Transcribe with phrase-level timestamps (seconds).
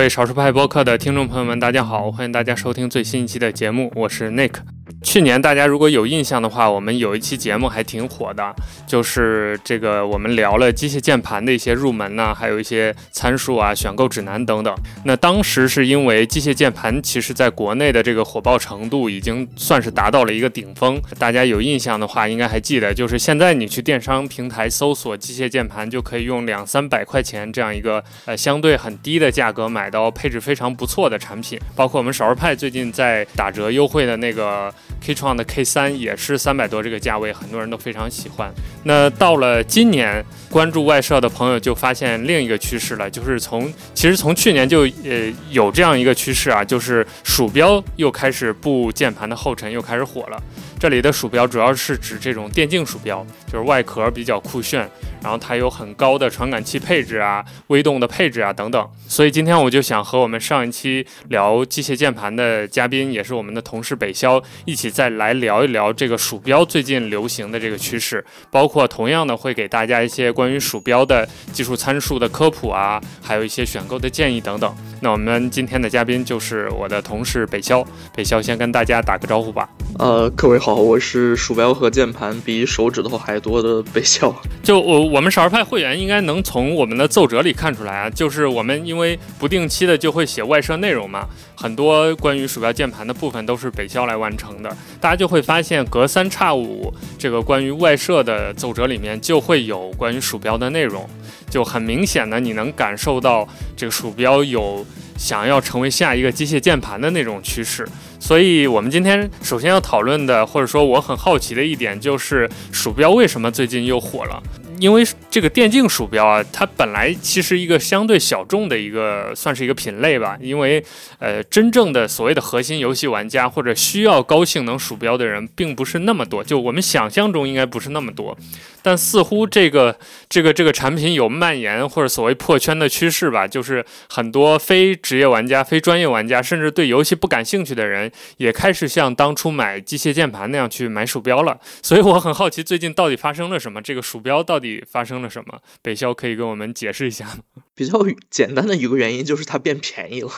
[0.00, 4.54] 各位少数派播客的听众朋友们，大家好，欢迎大家收听最新一期的节目，我是 Nick。
[5.02, 8.54] 去年大家如果有印象的话，我们有一期节目还挺火的，
[8.86, 14.74] 就是这个我们聊了机械键盘的一些入门呐，还有一些参数啊、选购指南等等。
[15.04, 21.00] 那当时是因为机械键盘其实在国内的这个火爆程度已经算是达到了一个顶峰。
[21.18, 31.58] 大家有印象的话，应该还记得，就是现在你去电商平台搜索机械键盘，就可以用两三百块钱这样一个呃相对很低的价格买到配置非常不错的产品。
[31.74, 34.72] 包括我们少儿派最近在打折优惠的那个。
[35.00, 38.52] K 创的 K 三也是三百多这个价位，很多人都非常喜欢。
[38.84, 50.42] 那到了今年，关注外设的朋友就发现另一个趋势了，就是从其实从去年就呃有这样一个趋势啊，就是鼠标又开始步键盘的后尘，又开始火了。
[50.80, 54.90] 这里的鼠标主要是指这种电竞鼠标，就是外壳比较酷炫，
[55.22, 58.88] 然后它有很高的传感器配置啊、微动的配置啊等等。
[59.06, 74.74] 所以今天我就想和我们上一期聊机械键盘的嘉宾，也是我们的同事北肖，一起再来聊一聊这个鼠标最近流行的这个趋势，包括同样的会给大家一些关于鼠标的技术参数的科普啊，还有一些选购的建议等等。
[75.02, 77.86] 那我们今天的嘉宾就是我的同事北肖，
[78.16, 79.68] 北肖先跟大家打个招呼吧。
[79.98, 84.32] 呃，各位好，好我是鼠标和键盘比手指头还多的北肖。
[84.62, 91.26] 就我我们少儿派会员应该能从我们的奏折里看出来啊，就是我们因为不定期的就会写外设内容嘛，
[91.56, 101.04] 很多关于鼠标键盘的部分都是北肖来完成的，大家就会发现隔三差五这个关于外设的奏折里面就会有关于鼠标的内容。
[101.50, 104.86] 就很明显的，你能感受到这个鼠标有
[105.18, 107.84] 想要成为下一个机械键盘的那种趋势。
[108.20, 114.40] 所以，我们今天首先要讨论的，或者说我很好奇的一点，就是鼠标为什么最近又火了？
[114.78, 120.38] 因为这个电竞鼠标啊，它本来其实一个相对小众的一个，算是一个品类吧。
[120.40, 120.82] 因为，
[121.18, 126.42] 呃，真正的所谓的核心游戏玩家或者需要高性能鼠标的人，并不是那么多。
[126.42, 128.36] 就我们想象中应该不是那么多。
[128.82, 129.98] 但似乎这个
[130.28, 141.58] 这个这个产品有蔓延或者所谓破圈的趋势吧，就是很多非职业玩家、非专业玩家，甚至对游戏不感兴趣的人，也开始像当初买机械键盘那样去买鼠标了。
[141.82, 143.80] 所以我很好奇，最近到底发生了什么？
[143.82, 144.84] 这个鼠标到底？
[144.90, 145.60] 发生了什么？
[145.82, 147.62] 北肖可以跟我们解释一下吗？
[147.74, 147.98] 比较
[148.30, 150.30] 简单的一个原因就是它变便宜了，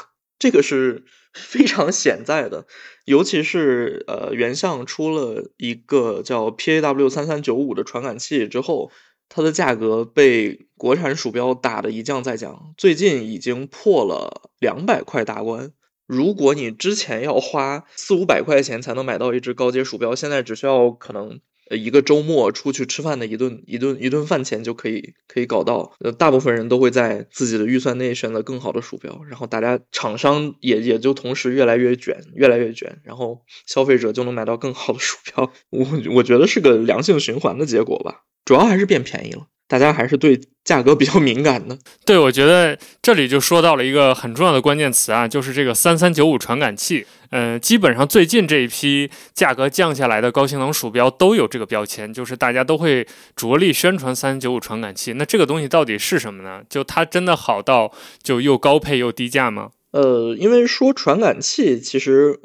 [0.42, 2.66] 这个是 非常显在的。
[3.04, 8.91] 尤其是呃，原相出了一个叫 PAW 三三九五的传感器之后，
[9.28, 15.70] 它的价格被国产鼠标打的一降再降，最近已经破了两百块大关。
[16.08, 21.41] 如果你之前要花四五百块钱才能买到一只高阶鼠标，现在只需要可能。
[21.77, 35.53] 一个周末出去吃饭的一顿一顿一顿饭钱就可以可以搞到，呃，大部分人都会在自己的预算内选择更好的鼠标，然后大家厂商也也就同时越来越卷，越来越卷，然后消费者就能买到更好的鼠标。
[35.71, 39.47] 我我觉得是个良性循环的结果吧，主要还是变便宜了。
[39.72, 41.78] 大家还是对价格比较敏感的。
[42.05, 47.06] 对，我觉得这里就说到了一个很重要的关键词啊，就是这个三三九五传感器。
[47.31, 55.15] 嗯，基本上最近这一批价格降下来的高性能鼠标都有这个标签，就是大家都会着力宣传三三九五传感器。
[55.15, 56.61] 那这个东西到底是什么呢？
[56.69, 57.91] 就它真的好到
[58.22, 59.71] 就又高配又低价吗？
[59.93, 62.38] 呃，因为说传感器，其实。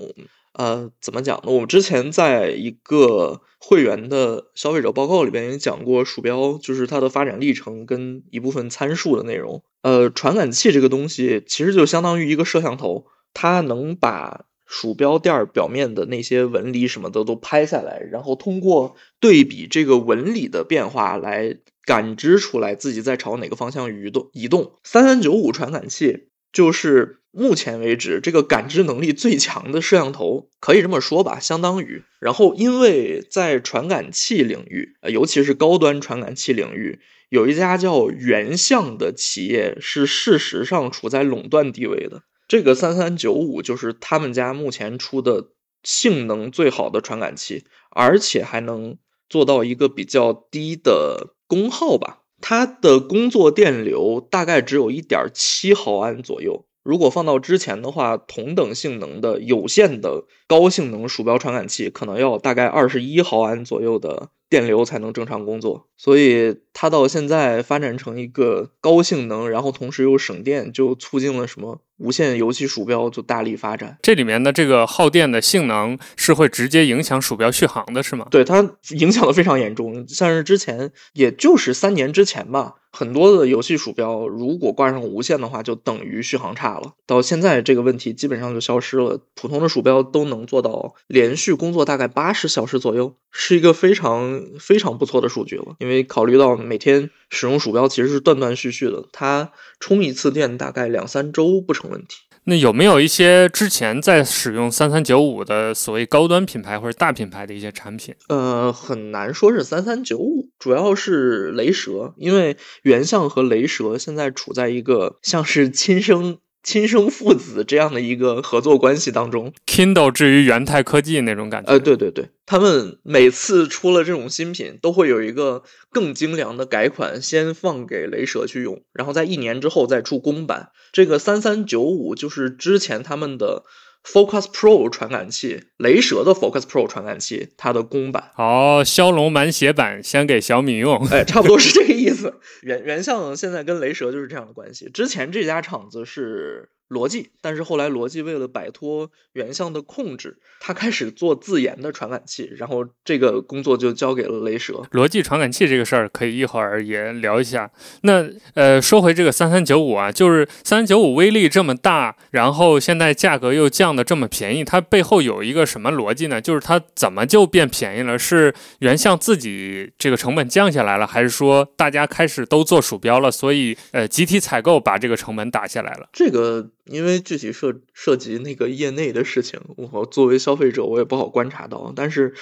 [0.57, 1.51] 呃，怎么讲呢？
[1.51, 9.61] 我们之前在一个会员的消费者报告里边也讲过，鼠标就是它的发展历程跟一部分参数的内容。
[9.83, 13.05] 呃，传感器这个东西其实就相当于一个摄像头，
[13.35, 24.31] 它能把鼠标垫表面的那些纹理什么的都拍下来，然后通过对比这个纹理的变化来感知出来自己在朝哪个方向移动。
[24.33, 27.19] 移动三三九五传感器就是。
[27.39, 32.01] 目前为止，这个感知能力最强的摄像头，可以这么说吧，相当于。
[32.19, 36.99] 然后，因为在传感器领域，尤其是高端传感器领域，
[37.29, 42.23] 有一家叫原相的企业是事实上处在垄断地位的。
[42.47, 45.49] 这个三三九五就是他们家目前出的
[45.83, 48.97] 性能最好的传感器，而且还能
[49.29, 52.23] 做到一个比较低的功耗吧。
[52.41, 56.66] 它的工作电流大概只有一点七毫安左右。
[56.87, 65.89] 如果放到之前的话，同等性能的有线的高性能鼠标传感器，可能要大概二十一毫安左右的电流才能正常工作。
[65.97, 73.97] 所以它到现在发展成一个高性能，然后同时又省电，就促进了什么无线游戏鼠标就大力发展。
[74.03, 78.27] 这里面的这个耗电的性能是会直接影响鼠标续航的，是吗？
[78.29, 80.07] 对，它影响的非常严重。
[80.07, 82.75] 像是之前，也就是三年之前吧。
[82.89, 86.93] 很多的游戏鼠标，如果挂上无线的话，就等于续航差了。
[87.05, 95.75] 到现在这个问题基本上就消失了，普通的鼠标都能做到连续工作大概八十小时左右，是一个非常非常不错的数据了。
[95.77, 102.17] 因为考虑到每天使用鼠标其实是断断续续的，它充一次电大概两三周不成问题。
[102.49, 108.15] 那有没有一些之前在使用三三九五的所谓高端品牌或者大品牌的一些产品？
[108.29, 116.37] 呃，很难说是三三九五，主要是雷蛇，因为原相和雷蛇现在处在一个像是亲生。
[116.63, 121.71] 亲生父子这样的一个合作关系当中，Kindle 至于元泰科技那种感觉。
[121.71, 130.69] 呃，对对对，他们每次出了这种新品，都会有一个更精良的改款，先放给雷蛇去用，然后在一年之后再出公版。
[130.91, 133.63] 这个三三九五就是之前他们的。
[134.11, 142.39] Focus Pro 传感器，雷蛇的 Focus Pro 传感器，它的公版哦，骁龙满血版先给小米用，哎，差不多是这个意思。
[142.61, 146.69] 原原相现在跟雷蛇就是这样的关系，之前这家厂子是。
[146.87, 154.83] 罗技，但是后来逻辑为了摆脱原相的控制，他开始做自研的传感器，然后这个工作就交给了雷蛇。
[154.91, 157.69] 逻辑传感器这个事儿可以一会儿也聊一下。
[158.03, 166.39] 那呃，说回这个三三九五啊，就是三三九五威力这么大，然后现在价格又降的这么便宜，它背后有一个什么逻辑呢？
[166.39, 168.17] 就是它怎么就变便宜了？
[168.17, 176.07] 是原相自己这个成本降下来了，还是说大家开始都做鼠标了，所以呃集体采购把这个成本打下来了？
[176.13, 176.69] 这个。
[176.89, 182.33] 因为具体涉涉及那个业内的事情，我作为消费者我也不好观察到，但是。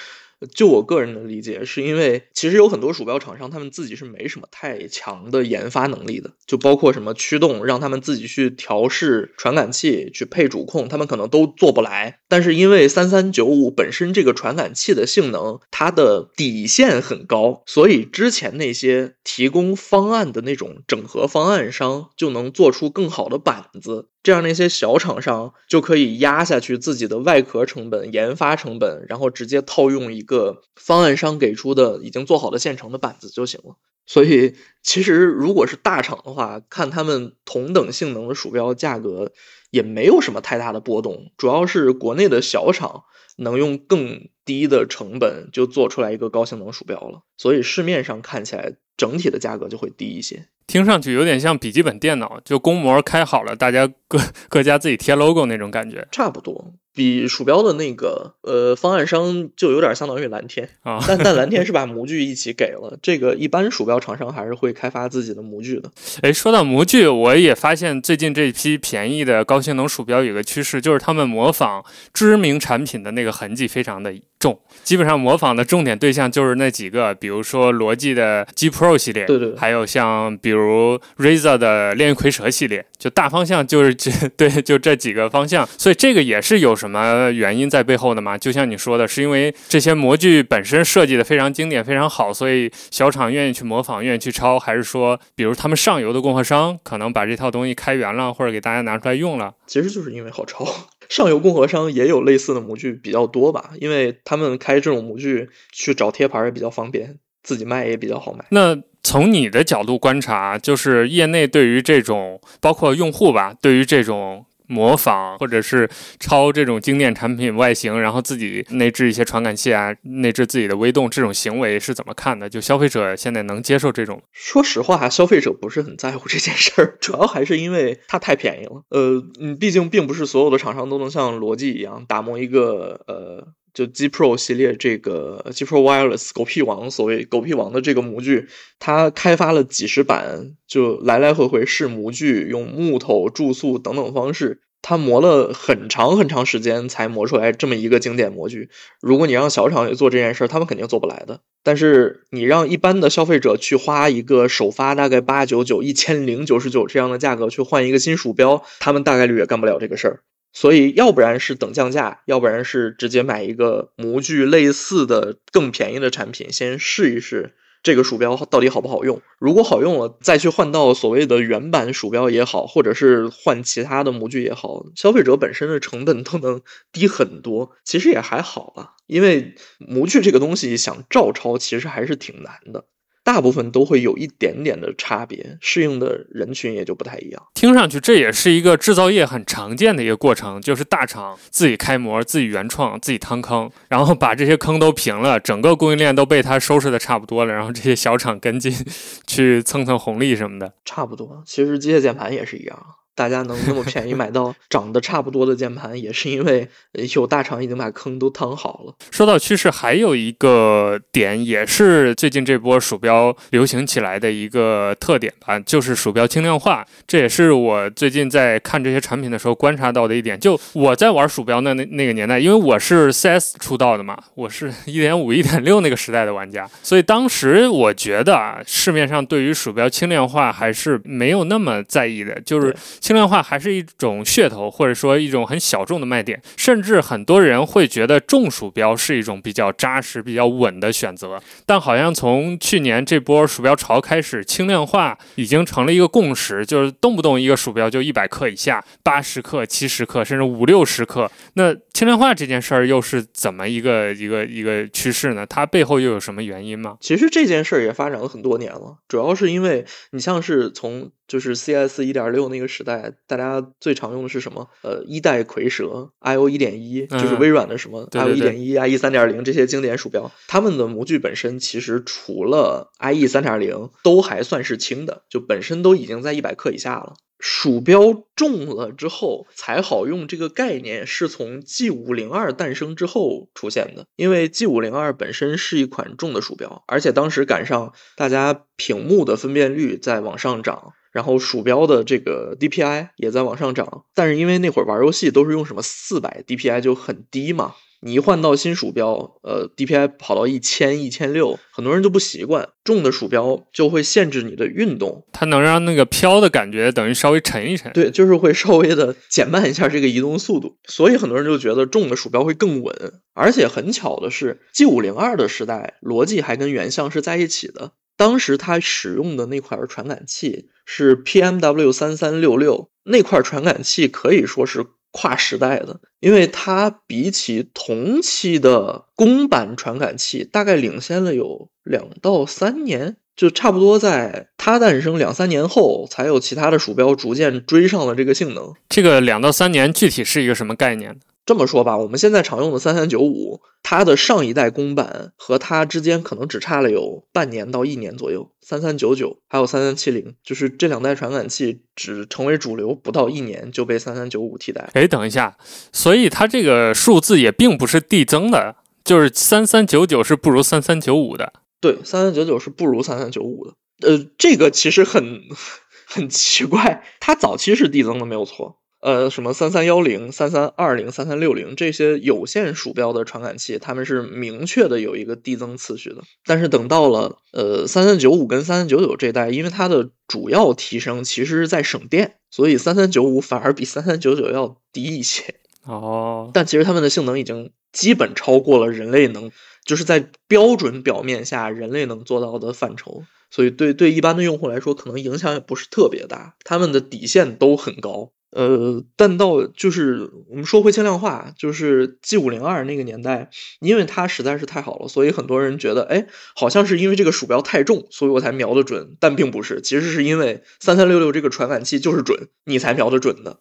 [0.54, 12.18] 就我个人的理解，是因为其实有很多鼠标厂商，他们自己是没什么太强的研发能力的，就包括什么驱动，让他们自己去调试传感器、去配主控，他们可能都做不来。
[12.28, 24.08] 但是因为三三九五本身这个传感器的性能，它的底线很高，所以之前那些提供方案的那种整合方案商就能做出更好的板子。
[24.26, 33.76] 这样那些小厂商就可以压下去自己的外壳成本、研发成本，然后直接套用一个方案商给出的已经做好的现成的板子就行了。
[34.04, 39.30] 所以，其实如果是大厂的话，看他们同等性能的鼠标价格
[39.70, 43.04] 也没有什么太大的波动，主要是国内的小厂
[43.36, 50.48] 能用更低的成本就做出来一个高性能鼠标了，所以市面上看起来整体的价格就会低一些。
[50.66, 54.18] 听上去有点像笔记本电脑，就公模开好了，大家各
[54.48, 56.74] 各家自己贴 logo 那种感觉，差不多。
[56.96, 65.90] 比鼠标的那个呃方案商就有点相当于蓝天啊，但但蓝天是把模具一起给了，这个一般鼠标厂商还是会开发自己的模具的。
[66.22, 71.84] 哎，说到模具，我也发现最近这批便宜的高性能鼠标有个趋势，就是他们模仿
[72.14, 88.38] 知名产品的那个痕迹非常的重，基本上模仿的重点对象就是那几个，比如说罗技的 G Pro 系列，对对，还有像比如 Razer 的炼狱蝰蛇系列，就大方向就是这 对，就这几个方向，所以这个也是有什什么原因在背后的吗？
[88.38, 99.54] 就像你说的，是因为这些模具本身设计的非常经典、非常好，所以小厂愿意去模仿、愿意去抄，还是说，比如他们上游的供货商可能把这套东西开源了，或者给大家拿出来用了？
[99.66, 100.66] 其实就是因为好抄，
[101.08, 108.44] 上游供货商也有类似的模具比较多吧，因为他们开这种模具去找贴牌也比较方便，自己卖也比较好卖。
[108.50, 114.46] 那从你的角度观察，就是业内对于这种，包括用户吧，对于这种。
[114.66, 122.48] 模仿或者是抄这种经典产品外形，然后自己内置一些传感器啊，内置自己的微动，这种行为是怎么看的？
[122.48, 124.22] 就消费者现在能接受这种？
[124.32, 128.82] 说实话，消费者不是很在乎这件事儿，主要还是因为它太便宜了。
[128.90, 144.62] 呃，嗯，毕竟并不是所有的厂商都能像罗技一样打磨一个呃，就 G Pro 系列这个 G Pro Wireless 狗屁王，所谓狗屁王的这个模具，它开发了几十版，就来来回回试模具，用木头注塑等等方式。
[144.80, 148.70] 他磨了很长很长时间才磨出来这么一个经典模具。
[149.00, 151.40] 如果你让小厂去做这件事儿，他们肯定做不来的。
[151.62, 160.20] 但是你让一般的消费者去花一个首发大概八九九、一千零九十九这样的价格去换一个新鼠标，他们大概率也干不了这个事儿。
[160.56, 167.52] 所以，要不然是等降价，要不然是直接买一个模具类似的更便宜的产品，先试一试。
[167.82, 169.20] 这个鼠标到底好不好用？
[169.38, 177.72] 如果好用了，再去换到所谓的原版鼠标也好，或者是换其他的模具也好，消费者本身的成本都能低很多。
[177.84, 182.86] 其实也还好吧，因为模具这个东西想照抄，其实还是挺难的。
[183.26, 187.42] 大部分都会有一点点的差别，适应的人群也就不太一样。
[187.54, 198.72] 听上去这也是一个制造业很常见的一个过程，就是大厂自己开模、自己原创、自己趟坑，然后把这些坑都平了，整个供应链都被他收拾的差不多了，然后这些小厂跟进
[199.26, 200.72] 去蹭蹭红利什么的。
[200.84, 202.78] 差不多，其实机械键盘也是一样。
[203.16, 206.68] 大家能那么便宜买到 长得差不多的键盘，也是因为
[207.14, 208.94] 有大厂已经把坑都趟好了。
[209.10, 216.86] 说到趋势，还有一个点也是最近这波鼠标流行起来的一个特点吧，就是鼠标轻量化。
[217.06, 220.38] 这也是我最近在看这些产品的时候观察到的一点。
[220.38, 232.76] 就我在玩鼠标那那那个年代，因为我是 CS 出道的嘛，我是一点五、一点六那个时代的玩家，所以当时我觉得啊，市面上对于鼠标轻量化还是没有那么在意的，就是。
[233.06, 241.40] 轻量化还是一种噱头，或者说一种很小众的卖点，甚至很多人会觉得重鼠标是一种比较扎实、比较稳的选择。
[241.64, 251.30] 但好像从去年这波鼠标潮开始，轻量化已经成了一个共识，就是动不动一个鼠标就一百克以下、八十克、七十克，甚至五六十克。
[251.54, 255.46] 那轻量化这件事儿又是怎么一个一个一个趋势呢？
[255.46, 256.96] 它背后又有什么原因吗？
[257.00, 261.12] 其实这件事儿也发展了很多年了，主要是因为你像是从。
[261.28, 264.68] 就是 CS 一点六那个时代，大家最常用的是什么？
[264.82, 277.14] 呃，一代蝰蛇 IO 一点一，就是微软的什么 IO 一点一、IE 三点零这些经典鼠标，它们的模具本身其实除了 IE 三点零，都还算是轻的，就本身都已经在一百克以下了。
[277.38, 284.06] 鼠标重了之后才好用，这个概念是从 G 五零二诞生之后出现的。
[284.16, 290.94] 因为 G 五零二本身是一款重的鼠标，而且当时赶上大家屏幕的分辨率在往上涨。
[291.16, 302.68] 然后鼠标的这个 DPI 也在往上涨，但是因为那会儿玩游戏都是用什么四百 DPI 就很低嘛，你一换到新鼠标，呃，DPI 跑到一千、一千六，很多人就不习惯。
[302.84, 307.90] 重的鼠标就会限制你的运动，它能让那个飘的感觉等于稍微沉一沉。
[307.94, 312.94] 对，就是会稍微的减慢一下这个移动速度，所以很多人就觉得重的鼠标会更稳。
[313.32, 317.92] 而且很巧的是，G 五零二的时代，逻辑还跟原相是在一起的。
[318.16, 338.74] 当时它使用的那块传感器是 PMW 三三六六，那块传感器可以说是跨时代的，因为它比起同期的公版传感器，大概领先了有两到三年，就差不多在它诞生两三年后，才有其他的鼠标逐渐追上了这个性能。
[338.88, 341.20] 这个两到三年具体是一个什么概念呢？
[341.46, 348.50] 这么说吧，我们现在常用的三三九五，它的上一代公版和它之间可能只差了有半年到一年左右。
[348.60, 354.90] 三三九九还有三三七零，就是这两代传感器只成为主流不到一年就被三三九五替代。
[354.94, 355.56] 哎，等一下，
[355.92, 358.74] 所以它这个数字也并不是递增的，
[359.04, 361.52] 就是三三九九是不如三三九五的。
[361.80, 363.74] 对，三三九九是不如三三九五的。
[364.08, 365.42] 呃，这个其实很
[366.08, 368.78] 很奇怪，它早期是递增的，没有错。
[369.06, 376.24] 呃，什么三三幺零、三三二零、三三六零这些有线鼠标的传感器，它们是明确的有一个递增次序的。
[376.44, 385.54] 但是等到了呃三三九五跟三三九九这代，因为它的主要提升其实是在省电，所以三三九五反而比三三九九要低一些。
[385.84, 389.52] 哦，但其实它们的性能已经基本超过了人类能，
[389.84, 393.22] 就是在标准表面下人类能做到的范畴。
[393.52, 396.56] 所以对对一般的用户来说，可能影响也不是特别大。
[396.64, 398.32] 他们的底线都很高。
[398.56, 413.60] 呃，但到就是我们说回轻量化，就是 G 五零二那个年代，因为它实在是太好了，所以很多人觉得，哎，好像是因为这个鼠标太重，所以我才瞄得准，但并不是，其实是因为三三六六这个传感器就是准，你才瞄得准的。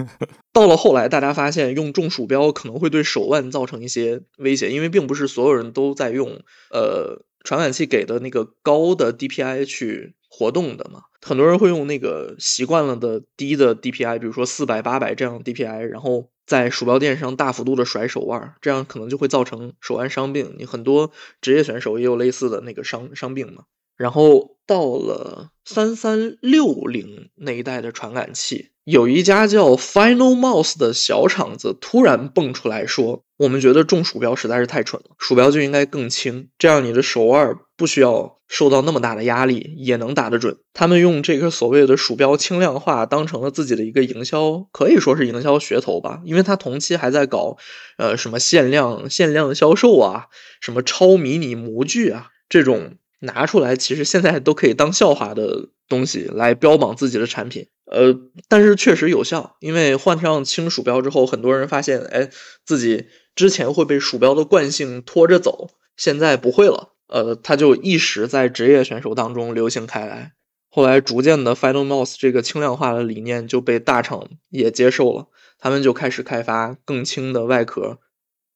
[0.52, 10.16] 到了后来，大家发现用重鼠标可能会对手腕造成一些威胁，因为并不是所有人都在用呃传感器给的那个高的 DPI 去。
[10.36, 20.56] 活动的嘛，很多人会用那个习惯了的低的 DPI，比如说四百、八百这样 DPI，然后在鼠标垫上大幅度的甩手腕，这样可能就会造成手腕伤病。
[20.58, 23.62] 你很多职业选手也有类似的那个伤伤病嘛。
[23.96, 47.56] 然后到了三三六零那一代的传感器，有一家叫 Final Mouse 的小厂子突然蹦出来说：“我们觉得重鼠标实在是太蠢了，鼠标就应该更轻，这样你的手腕不需要受到那么大的压力，也能打得准。”他们用这个所谓的鼠标轻量化当成了自己的一个营销，可以说是营销噱头吧，因为他同期还在搞
[47.96, 50.26] 呃什么限量限量销售啊，
[50.60, 52.98] 什么超迷你模具啊这种。
[53.24, 58.14] 拿出来，其实现在都可以当笑话的东西来标榜自己的产品，呃，
[58.48, 62.30] 但是确实有效，因为换上轻鼠标之后，很多人发现，哎，
[62.64, 66.94] 自己之前会被鼠标的惯性拖着走，现在不会了。
[67.08, 70.32] 呃，它就一时在职业选手当中流行开来。
[70.70, 75.28] 后来逐渐的，Final Mouse 这个轻量化的理念就被大厂也接受了，
[75.58, 77.98] 他们就开始开发更轻的外壳。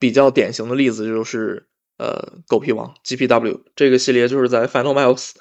[0.01, 1.67] 比较典型的例子就是，
[1.99, 5.33] 呃，狗皮王 GPW 这个系列就是在 Final Miles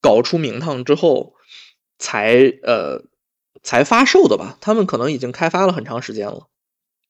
[0.00, 1.34] 搞出名堂之后
[1.98, 3.04] 才呃
[3.62, 4.58] 才发售的吧？
[4.60, 6.48] 他们可能已经开发了很长时间了，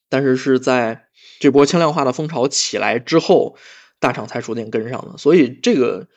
[0.09, 1.07] 但是是在
[1.41, 3.57] 这波轻量化的风潮起来之后，
[3.99, 5.17] 大厂才逐渐跟上的。
[5.17, 6.09] 所以这个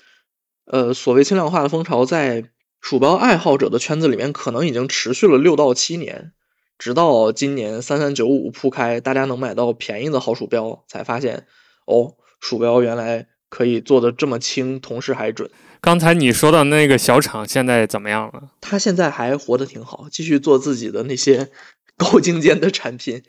[0.66, 2.50] 呃所谓轻量化的风潮，在
[2.82, 6.34] 鼠标爱好者的圈子里面，可能已经持续了六到七年。
[6.78, 11.48] 直到今年三三九五铺开，大家能买到便宜的好鼠标，才发现
[11.86, 15.50] 哦，鼠标原来可以做的这么轻，同时还准。
[15.82, 18.52] 刚才你说的那个小厂现在怎么样了？
[18.62, 21.50] 他现在还活得挺好，继续做自己的那些
[21.98, 23.24] 高精尖的产品。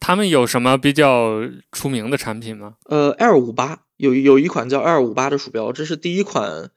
[0.00, 2.76] 他们有什么比较出名的产品吗？
[2.86, 6.70] 呃，L 五八有有一款叫 L 五八的鼠标，这是第一款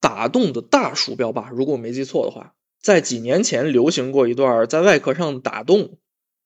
[0.00, 1.50] 打洞的大鼠标吧？
[1.52, 2.54] 如果我没记错的话。
[2.80, 5.96] 在几年前流行过一段在外壳上打洞，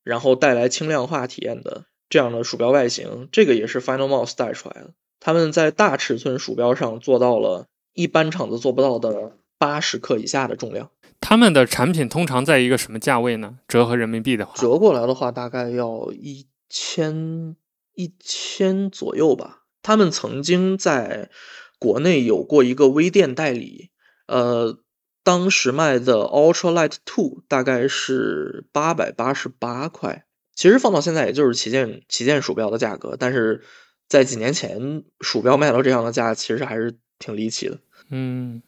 [0.04, 4.94] 然后带来轻量化体验的这样的鼠标外形，这个也是 Final Mouse 带出来的。
[5.20, 10.90] 他们在大尺寸鼠标上做到了一般厂子做不到的八十克以下的重量。
[11.20, 13.58] 他们的产品通常在一个什么价位呢？
[13.66, 17.56] 折合人民币的话，折过来的话大概要一千
[17.94, 19.64] 一千左右吧。
[19.82, 21.30] 他们曾经在
[21.78, 23.90] 国内有过一个微店代理，
[24.26, 24.78] 呃。
[25.24, 30.24] 当时卖的 Ultralight Two 大概是八百八十八块，
[30.58, 33.62] 其实放到现在也就是旗舰旗舰鼠标的价格，但是
[34.08, 37.78] 在几年前鼠标卖到这样的价，其实还是挺离奇的。
[38.10, 38.60] 嗯，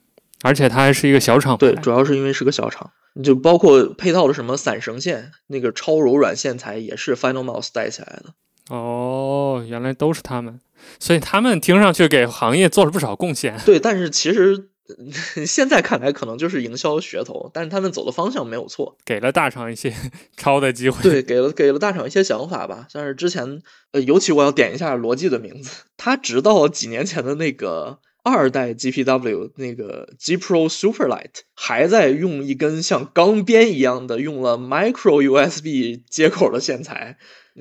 [0.42, 2.92] 而且它还是一个小厂，对，主要是因为是个小厂，
[3.24, 8.34] 就包括配套的什么散绳线，那个超柔软线材也是 Final Mouse 带起来的。
[8.72, 10.60] 哦，原来都是他们，
[11.00, 13.58] 所以他们听上去给行业做了不少贡献。
[13.66, 14.69] 对，但是其实。
[15.46, 19.94] 现在看来可能就是营销噱头，但是他们走的方向没有错，给了大厂一些
[20.36, 21.02] 抄的机会。
[21.02, 22.86] 对，给了给了大厂一些想法吧。
[22.90, 37.16] 像是之前，呃，尤其我要点一下罗技的名字，他直到几年前的那个二代 GPW 那个 G Pro Superlight 还在用一根像钢鞭一样的用了 Micro USB 接口的线材，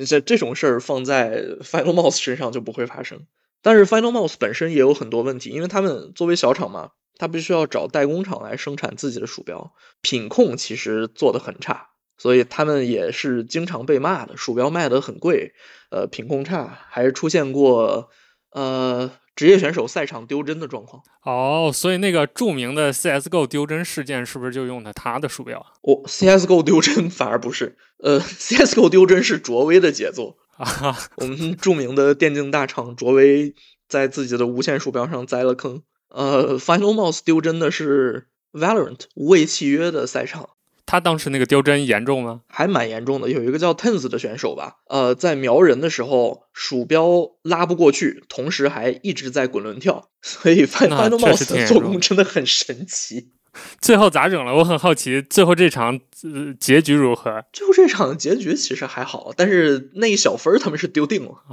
[0.07, 3.21] 这这种事儿放在 Final Mouse 身上就不会发生。
[3.61, 6.91] 但是 Final Mouse 本身也有很多问题，因为他们作为小厂嘛。
[7.19, 14.35] 他必须要找代工厂来生产自己的鼠标，品控其实做的很差，所以他们也是经常被骂的。
[14.35, 15.53] 鼠标卖的很贵，
[15.91, 18.09] 呃，品控差，还出现过
[18.51, 21.03] 呃职业选手赛场丢帧的状况。
[21.23, 25.63] 哦，所以那个著名的 CSGO 丢帧事件是不是就用的他的鼠标？
[25.81, 30.97] 我 CSGO 丢帧反而不是，呃，CSGO 丢帧是卓威的杰作啊。
[31.17, 33.53] 我们著名的电竞大厂卓威
[33.89, 35.83] 在自己的无线鼠标上栽了坑。
[36.09, 40.49] 呃，Final Mouse 丢帧的是 Valorant 无畏契约的赛场，
[40.85, 42.41] 他当时那个丢帧严重吗？
[42.47, 43.29] 还蛮严重的。
[43.29, 53.31] 有一个叫 Tens 的选手吧，呃，在瞄人的时候鼠标拉不过去，同时还一直在滚轮跳，所以 Final Mouse 的做工真的很神奇。
[53.81, 54.55] 最后咋整了？
[54.55, 57.43] 我很好奇，最后这场呃结局如何？
[57.51, 61.43] 最后这场结局其实还好，但是那一小分他们是丢定了。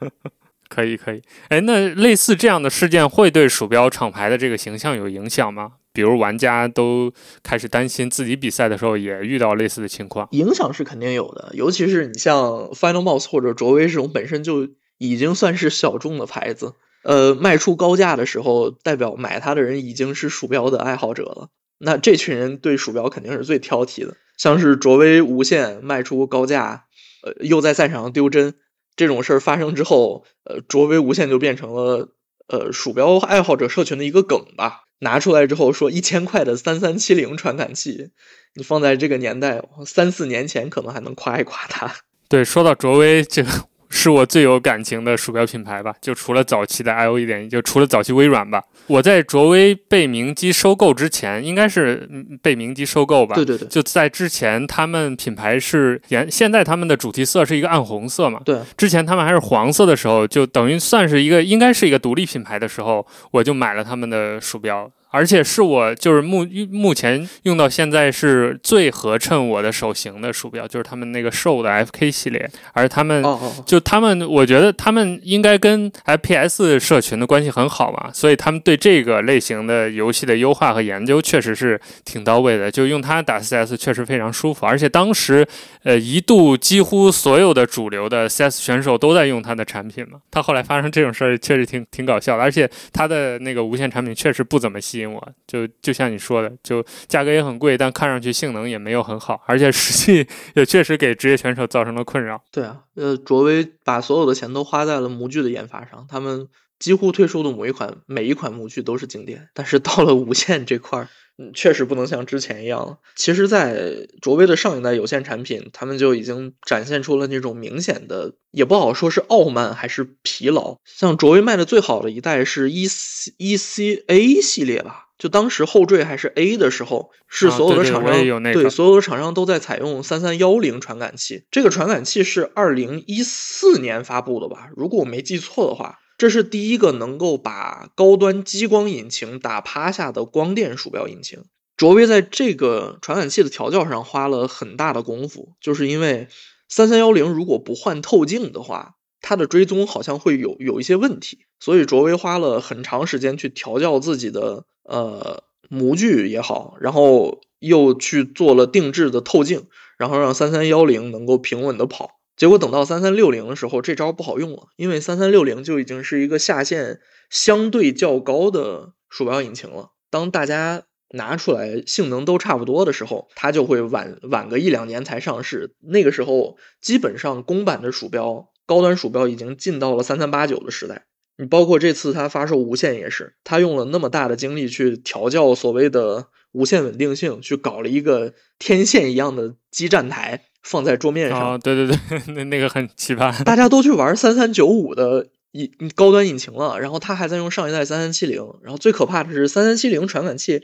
[0.76, 5.72] 可以可以，哎，那类似这样的事件会对鼠标厂牌的这个形象有影响吗？
[5.94, 7.10] 比如玩家都
[7.42, 11.50] 开始担心自己比赛的时候也遇到类似的情况，影响是肯定有的。
[11.54, 21.48] 尤其是你像 Final Mouse 或者卓威这种本身就已经算是小众的牌子，呃，卖出高价的时候，代表买它的人已经是鼠标的爱好者了。
[21.78, 24.14] 那这群人对鼠标肯定是最挑剔的。
[24.36, 26.84] 像是卓威无线卖出高价，
[27.22, 28.52] 呃，又在赛场上丢帧。
[28.96, 32.08] 这种事儿发生之后，呃，卓威无线就变成了
[32.48, 34.82] 呃鼠标爱好者社群的一个梗吧。
[35.00, 38.12] 拿出来之后说一千块的三三七零传感器，
[38.54, 41.94] 你放在这个年代，三四年前可能还能夸一夸它。
[42.28, 43.50] 对，说到卓威这个。
[43.88, 48.62] 是我最有感情的鼠标品牌吧，就除了早期的 I O 一点，就除了早期微软吧。
[48.88, 52.08] 我在卓威被明基收购之前，应该是
[52.42, 53.34] 被明基收购吧？
[53.34, 58.40] 对对对，就在之前，他们品牌是原现在他们的主题色是一个暗红色嘛？
[58.44, 64.90] 对，之前他们还是黄色的时候，就等于算是一个应该是一个独立品牌的时候，我就买了他们的鼠标。
[65.16, 72.46] 而且是我就是目目前用到现在是最合衬我的手型的鼠标，就是他们那个瘦的 FK 系列。
[72.74, 73.24] 而他们
[73.64, 82.70] 就他们，我觉得他们应该跟 FPS 社群的关系很好嘛，所以他们对这个类型的游戏的优化和研究确实是挺到位的。
[82.70, 85.46] 就用它打 CS 确实非常舒服，而且当时
[85.84, 90.18] 呃一度几乎所有的主流的 CS 选手都在用它的产品嘛。
[90.30, 92.42] 他后来发生这种事儿，确实挺挺搞笑的。
[92.42, 102.42] 而且它的那个无线产品确实不怎么吸引我，就就像你说的，就价格也很贵，但看上去性能也没有很好，而且实际也确实给职业选手造成了困扰。
[102.50, 112.98] 对啊，呃，卓威把所有的钱都花在了模具的研发上，他们几乎推出的某一款每一款模具都是经典，但是到了无线这块儿，嗯，确实不能像之前一样了。
[113.14, 120.78] 其实，在卓威的上一代有线产品，他们就已经展现出了那种明显的，也不好说是傲慢还是疲劳。
[120.84, 125.02] 像卓威卖的最好的一代是 E C E C A 系列吧。
[125.18, 131.44] 就当时后缀还是 A 的时候，是所有的厂商对所有的厂商都在采用三三幺零传感器。
[131.50, 134.68] 这个传感器是二零一四年发布的吧？
[134.76, 141.44] 如果我没记错的话，这是第一个能够把高端激光引擎打趴下的光电鼠标引擎。
[141.76, 146.28] 卓威在这个传感器的调教上花了很大的功夫，就是因为
[146.68, 148.94] 三三幺零如果不换透镜的话。
[149.22, 159.66] 它的追踪好像会有有一些问题，所以卓威花了很长时间去调教自己的呃模具也好，然后又去做了定制的透镜，
[159.98, 162.15] 然后让三三幺零能够平稳的跑。
[162.36, 169.92] 结果等到三三六零的时候，这招不好用了，因为三三六零就已经是一个下限相对较高的鼠标引擎了。
[170.10, 175.74] 当大家拿出来性能都差不多的时候，它就会晚晚个一两年才上市。
[175.80, 178.50] 那个时候，基本上公版的鼠标。
[178.68, 181.06] 高端鼠标已经进到了三三八九的时代，
[181.38, 191.58] 你包括这次它发售无线也是，它用了那么大的精力去调教所谓的无线稳定性，去搞了一个天线一样的基站台放在桌面上。
[191.60, 193.44] 对对对， 那那个很奇葩。
[193.44, 198.42] 大家都去玩三三九五的引高端引擎了，然后他还在用上一代三三七零。
[198.62, 200.62] 然后最可怕的是三三七零传感器，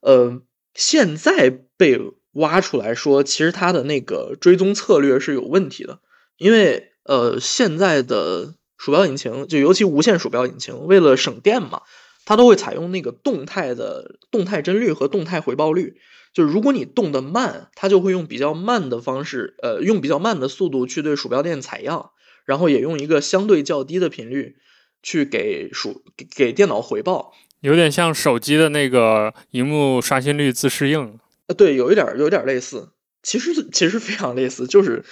[0.00, 0.42] 呃，
[0.74, 2.00] 现在被
[2.32, 6.00] 挖出来说，其实它的那个追踪策略是有问题的，
[6.36, 6.90] 因为。
[7.06, 11.82] 呃，现在的鼠标引擎，就尤其无线鼠标引擎，为了省电嘛，
[12.24, 15.98] 它都会采用那个动态的动态帧率和动态回报率。
[16.34, 22.10] 就是如果你动得慢，它就会用比较慢的方式，呃，用比较慢的速度去对鼠标垫采样，
[22.44, 24.56] 然后也用一个相对较低的频率
[25.02, 26.02] 去给鼠
[26.36, 31.18] 给电脑回报，有点像手机的那个荧幕刷新率自适应。
[31.46, 32.90] 呃，对，有一点有点类似，
[33.22, 35.02] 其实其实非常类似，就是。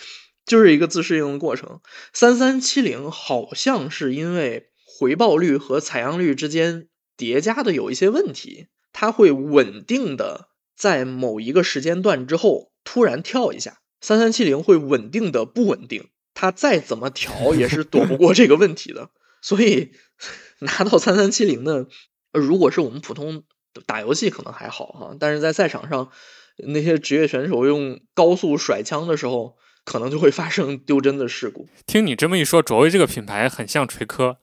[0.45, 1.79] 就是一个自适应的过程。
[2.13, 10.49] 三三七零好像是因为回报率和采样率之间叠加的有一些问题，它会稳定的
[10.83, 13.79] 在某一个时间段之后突然跳一下。
[14.01, 19.11] 三三七零会稳定的不稳定，它再怎么调也是躲不过这个问题的。
[19.40, 19.92] 所以
[20.59, 21.87] 拿到三三七零的，
[22.33, 23.45] 如果是我们普通
[23.87, 26.11] 打游戏可能还好哈，但是在赛场上
[26.57, 29.57] 那些职业选手用高速甩枪的时候。
[29.85, 31.66] 可能就会发生丢帧的事故。
[31.87, 34.37] 听你这么一说，卓威这个品牌很像锤科，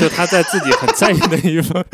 [0.00, 1.84] 就他在自己很在意的一方，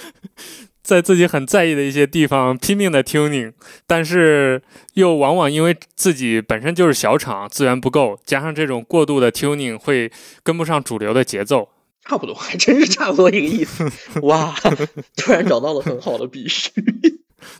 [0.84, 3.54] 在自己很在意的一些地方拼命的 tuning，
[3.86, 11.70] 但是又往往因为自己本身就是小厂，资源不够，加上这种过度的 tuning 会跟不上主流的节奏。
[12.06, 13.90] 差不多，还真是差不多一个意思。
[14.20, 14.54] 哇，
[15.16, 16.48] 突然找到了很好的比喻。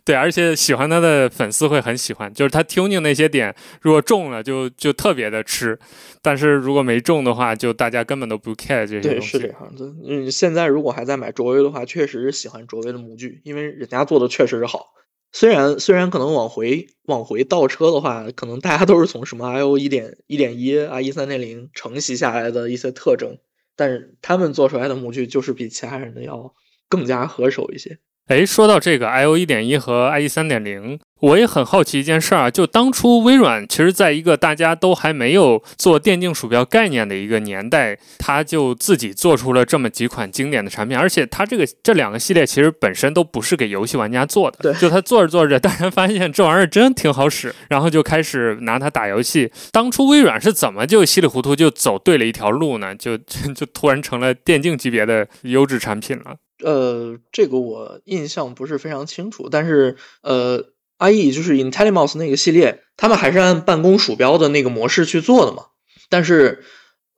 [0.05, 5.79] 对，而且喜欢他的粉丝会很喜欢，就是他 tuning 那些点，如果中了就就特别的吃，
[6.23, 9.39] 但是如果没中的话，就大家根本都不 care 这些东西。
[9.39, 9.95] 对，是这样的。
[10.07, 14.93] 嗯，现在如果还在买卓威的话，确实是喜欢卓威的模具，因为人家做的确实是好。
[15.33, 23.39] 虽然虽然可能往回往回倒车的话，可能大家都是从什么 I O 一点一点一啊一三点零承袭下来的一些特征，
[23.75, 26.55] 但是他们做出来的模具就是比其他人的要
[26.89, 27.99] 更加合手一些。
[28.27, 49.53] 哎，说到这个 I O 一点一和 I E 三点零，我也很好奇一件事儿啊，就当初微软其实在一个大家都还没有做电竞鼠标概念的一个年代，它就自己做出了这么几款经典的产品，而且它这个这两个系列其实本身都不是给游戏玩家做的，对，就它做着做着，大家发现这玩意儿真挺好使，然后就开始拿它打游戏。
[49.71, 52.95] 当初微软是怎么就稀里糊涂就走对了一条路呢？
[52.95, 56.37] 就就突然成了电竞级别的优质产品了。
[56.63, 60.63] 呃，这个我印象不是非常清楚，但是呃
[60.99, 65.65] ，IE 就是 IntelliMouse 那个系列，他们还是按办公鼠标的那个模式去做的嘛。
[66.09, 66.63] 但是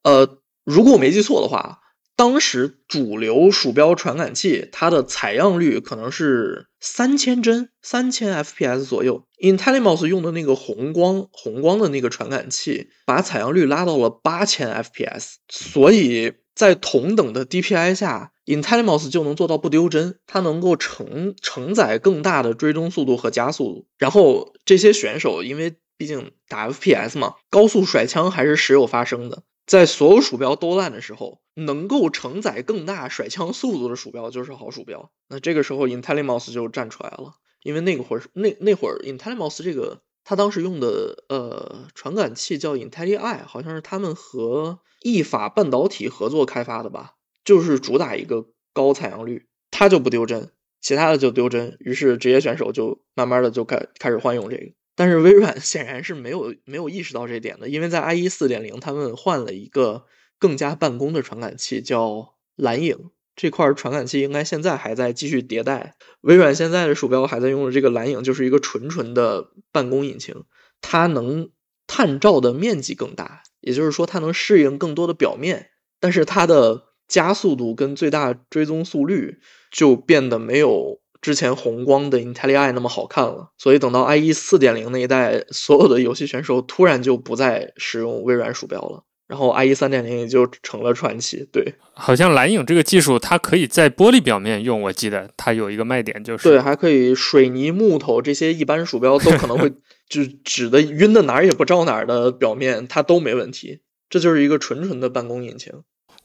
[0.02, 1.80] 呃，如果我没记错的话，
[2.16, 9.26] 当时主流鼠标传感器，它的采样率可能是三千帧、三千 FPS 左右。
[9.38, 15.34] IntelliMouse 用的那个红光、红光的那个传感器，把采样率拉到了八千 FPS。
[15.50, 23.86] 所以在同等的 DPI 下 Intellimos 就能做到不丢帧，它能够承承载更大的追踪速度和加速度。
[23.98, 29.42] 然后这些选手，因为毕竟打 FPS 嘛，高速甩枪还是时有发生的。
[29.66, 35.10] 在所有鼠标都烂的时候，能够承载更大甩枪速度的鼠标就是好鼠标。
[35.28, 47.14] 那这个时候，Intellimos 就站出来了，因为那个会儿那那会儿 Intellimos 这个他当时用的呃传感器叫 IntelliEye，好像是他们和意法半导体合作开发的吧，
[47.46, 50.50] 就是主打一个高采样率，它就不丢帧，
[50.82, 51.78] 其他的就丢帧。
[51.80, 54.72] 于是职业选手就慢慢的就开开始换用这个。
[54.94, 60.04] 但是微软 显然是没有没有意识到这点的，因为在 IE 四点零，他们换了一个
[60.38, 65.94] 更加办公的传感器，叫蓝影这块传感器，应该现在还在继续迭代。
[66.22, 70.34] 微软现在的鼠标还在用的这个蓝影，就是一个纯纯的办公引擎，
[70.80, 71.50] 它能
[71.86, 75.68] 探照的面积更大，也就是说它能适应更多的表面，
[76.00, 79.38] 但是它的加速度跟最大追踪速率
[79.70, 81.00] 就变得没有。
[81.22, 91.48] 之前红光的 IntelliEye 那么好看了，所以等到 IE 四点零那一代，所有的游戏选手突然就不再使用微软鼠标了，然后 IE 三点零也就成了传奇。
[91.50, 99.72] 对，好像蓝影这个技术，它可以在玻璃表面用，我记得它有一个卖点就是，对，还可以水泥、木头这些一般鼠标都可能会
[100.08, 103.80] 就指的晕的哪儿也不着哪儿的表面，它都没问题。
[104.08, 105.72] 这就是一个纯纯的办公引擎。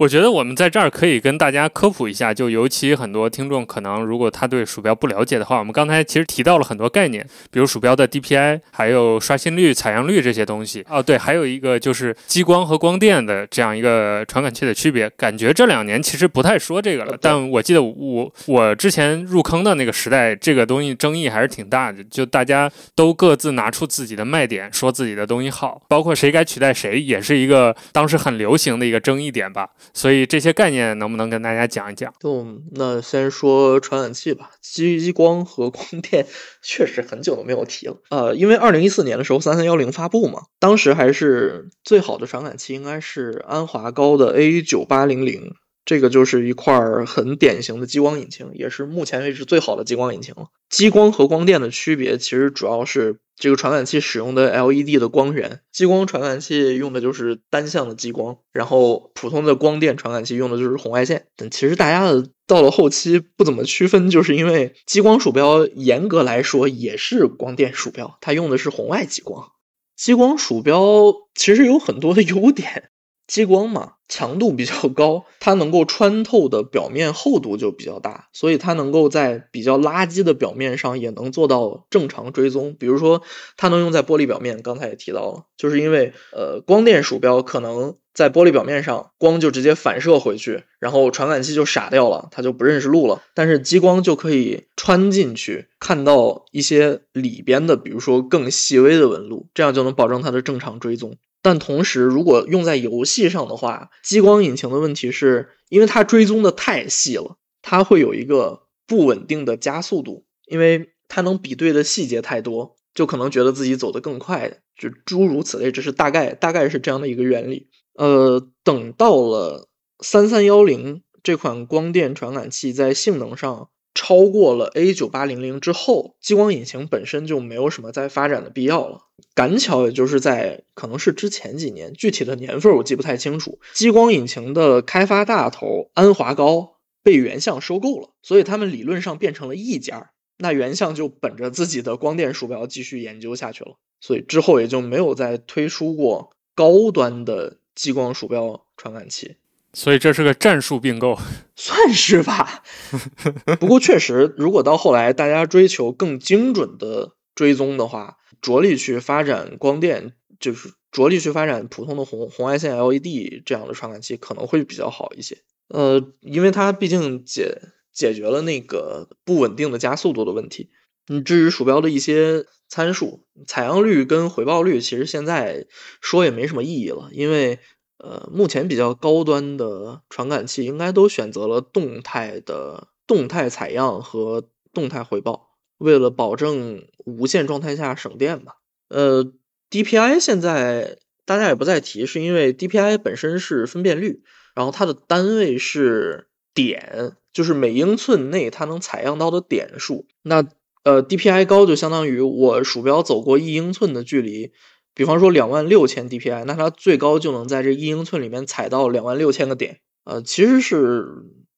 [0.01, 10.83] 我觉得我们在这儿可以跟大家科普一下，就尤其很多听众可能如果他对鼠标不了解的话，我们刚才其实提到了很多概念，比如鼠标的 DPI，还有刷新率、采样率这些东西。
[10.89, 15.07] 哦，对，还有一个就是激光和光电的这样一个传感器的区别。
[15.11, 29.69] 感觉这两年其实不太说这个了，但我记得我我之前入坑的那个时代，这个东西争议还是挺大的，就大家都各自拿出自己的卖点，说自己的东西好，包括谁该取代谁，也是一个当时很流行的一个争议点吧。
[29.93, 32.13] 所以这些概念能不能跟大家讲一讲？
[32.19, 36.25] 就那先说传感器吧，激光和光电
[36.61, 37.97] 确实很久都没有提了。
[38.09, 45.53] 呃，因为二零一四年的时候三三幺零发布嘛，当时还是最好的传感器应该是安华高的 A 九八零零。
[45.83, 50.47] 这个就是一块很典型的激光引擎，也是目前为止最好的激光引擎了。
[50.69, 55.59] 激光和光电的区别，其实主要是这个传感器使用的 LED 的光源。
[55.71, 61.25] 激光传感器用的就是单向的激光，然后普通的光电传感器用的就是红外线。
[61.35, 69.51] 但其实大家的到了后期不怎么区分，就是因为激光鼠标严格来说也是光电鼠标，它用的是红外激光。
[69.97, 72.91] 激光鼠标其实有很多的 优点。
[73.31, 82.75] 激光嘛，强度比较高，它能够穿透的表面厚度就比较大，所以它能够在比较垃圾的表面上也能做到正常追踪。
[82.77, 83.21] 比如说，
[83.55, 93.21] 它能用在玻璃表面，刚才也提到了，就是因为呃，光电鼠标可能在玻璃表面上光就直接反射回去，然后传感器就傻掉了，它就不认识路了。
[93.33, 101.15] 但是激光就可以穿进去，看到一些里边的，比如说更细微的纹路，这样就能保证它的正常追踪。
[101.41, 117.69] 但同时，如果用在游戏上的话，激光引擎的问题是，因为它追踪的太细了，它会有一个不稳定的加速度，因为它能比对的细节太多，就可能觉得自己走得更快，就诸如此类，这是大概大概是这样的一个原理。
[117.95, 119.67] 呃，等到了
[119.99, 123.69] 三三幺零这款光电传感器在性能上。
[123.93, 129.07] 超过了 A 九八零零之后，激光引擎本身就没有什么再发展的必要了。
[129.33, 133.59] 赶巧也就是在可能是之前几年，具体的年份我记不太清楚。
[133.73, 140.11] 激光引擎的开发大头安华高被原相收购了，所以他们理论上变成了一家。
[140.37, 149.35] 那原相就本着自己的光电鼠标继续研究下去了，所以之后也就没有再推出过高端的激光鼠标传感器。
[149.73, 151.17] 所以这是个战术并购，
[151.55, 152.61] 算是吧。
[153.59, 165.37] 不过确实，如果到后来大家追求更精准的追踪的话，着力去发展光电，就是着力去发展普通的红红外线 LED 这样的传感器，可能会比较好一些。
[165.69, 167.57] 呃，因为它毕竟解
[167.93, 170.69] 解决了那个不稳定的加速度的问题。
[171.07, 175.65] 嗯至于鼠标的一些参数，采样率跟回报率，其实现在
[176.01, 177.59] 说也没什么意义了，因为。
[178.03, 188.55] 呃，目前比较高端的传感器应该都选择了动态的动态采样和动态回报，为了保证无线状态下省电吧。
[188.89, 189.31] 呃
[189.69, 194.23] ，DPI 现在大家也不再提，是因为 DPI 本身是分辨率，
[194.55, 200.07] 然后它的单位是点，就是每英寸内它能采样到的点数。
[200.23, 200.43] 那
[200.83, 204.51] 呃，DPI 高就相当于我鼠标走过一英寸的距离，
[204.93, 209.79] 比方说两万六千 DPI，那它最高就能在这一英寸里面踩到两万六千个点。
[210.03, 211.05] 呃，其实是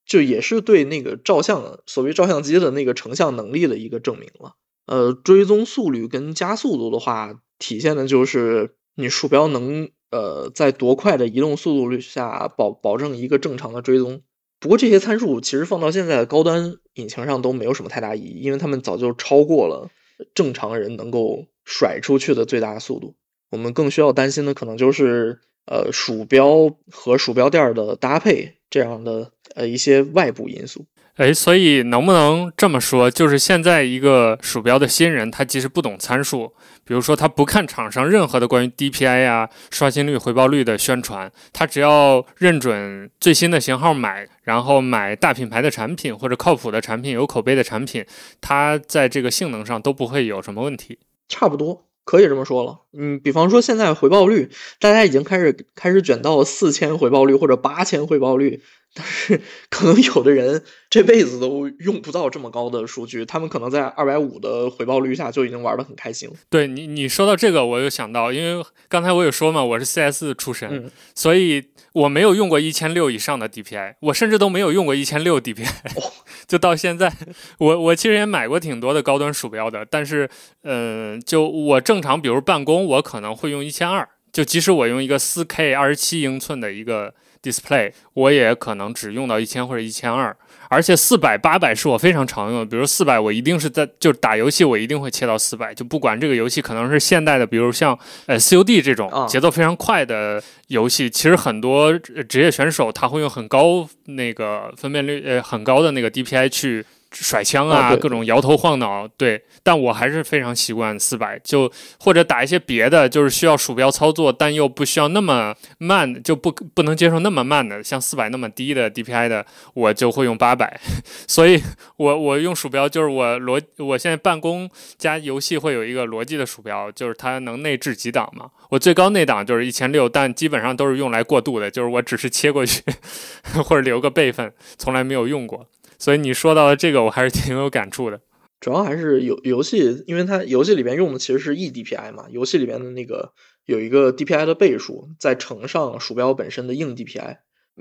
[0.05, 4.53] 就也是对那个照相所谓照相机的那个成像能力的一个证明了。
[4.85, 14.21] 呃，追踪速率跟加速度的话，体现的就是你鼠标能呃在多快的移动速度率下保保证一个正常的追踪。
[14.59, 19.89] 不过这些参数其实放到现在的高端引擎上都没有什么太大意义，因为他们早就超过了
[20.35, 23.15] 正常人能够甩出去的最大速度。
[23.53, 30.83] 我们更需要担心的可能就是呃鼠标和鼠标垫的搭配这样的呃一些外部因素。
[31.17, 36.51] 哎，所以能不能这么说，就是现在一个鼠标的新人，他即使不懂参数，
[36.83, 48.03] 比如说他不看厂商任何的关于 DPI 呀、刷新率、回报率的宣传，他只要认准最新的型号买，然后买大品牌的产品或者靠谱的产品、有口碑的产品，
[48.41, 50.97] 他在这个性能上都不会有什么问题。
[51.29, 52.79] 差不多可以这么说了。
[52.97, 58.61] 嗯，比方说现在回报率，大家已经开始开始卷到四千回报率或者八千回报率。
[58.95, 66.35] 但是 可能有的人这辈子都用不到这么高的数据，他们可能在二百五的回报率下就已经玩的很开心了。
[66.47, 75.69] 对你，你说到这个，我就想到，因为刚才我也说嘛，我是 CS 出身，所以我没有用过一千六以上的 DPI，我甚至都没有用过一千六 DPI，
[76.47, 77.11] 就到现在，
[77.59, 80.29] 我我其实也买过挺多的高端鼠标的，但是，
[80.63, 87.13] 嗯，就我正常，比如办公，我可能会用一千二，就即使我用一个四 K 二十七英寸的一个。
[87.43, 90.33] display 我也可能只用到一千或者一千二，
[90.69, 92.65] 而且四百八百是我非常常用的。
[92.65, 106.85] 比如四百，我一定是在就打游戏，我一定会切到四百，就不管这个游戏可能是现代的，比如像呃 COD 这种节奏非常快的游戏，其实很多职业选手他会用很高那个分辨率呃很高的那个 DPI 去。
[107.13, 120.79] 甩枪啊，各种摇头晃脑，对，但我还是非常习惯四百，就或者打一些别的，就是需要鼠标操作，但又不需要那么慢，就不不能接受那么慢的，像四百那么低的 DPI 的，我就会用八百。
[121.27, 121.61] 所以，
[121.97, 132.81] 我我用鼠标就是我逻，我现在办公加游戏会有一个逻辑的鼠标，就是它能内置几档嘛，我最高那档就是一千六，但基本上都是用来过渡的，就是我只是切过去
[133.63, 135.67] 或者留个备份，从来没有用过。
[136.03, 138.19] 所以你说到的这个，我还是挺有感触的。
[138.59, 143.31] 主要还是游游戏，因为它游戏里边用的其实是 eDPI 嘛，游戏里边的那个
[143.65, 147.37] 有一个 DPI 的倍数，再乘上鼠标本身的硬 DPI。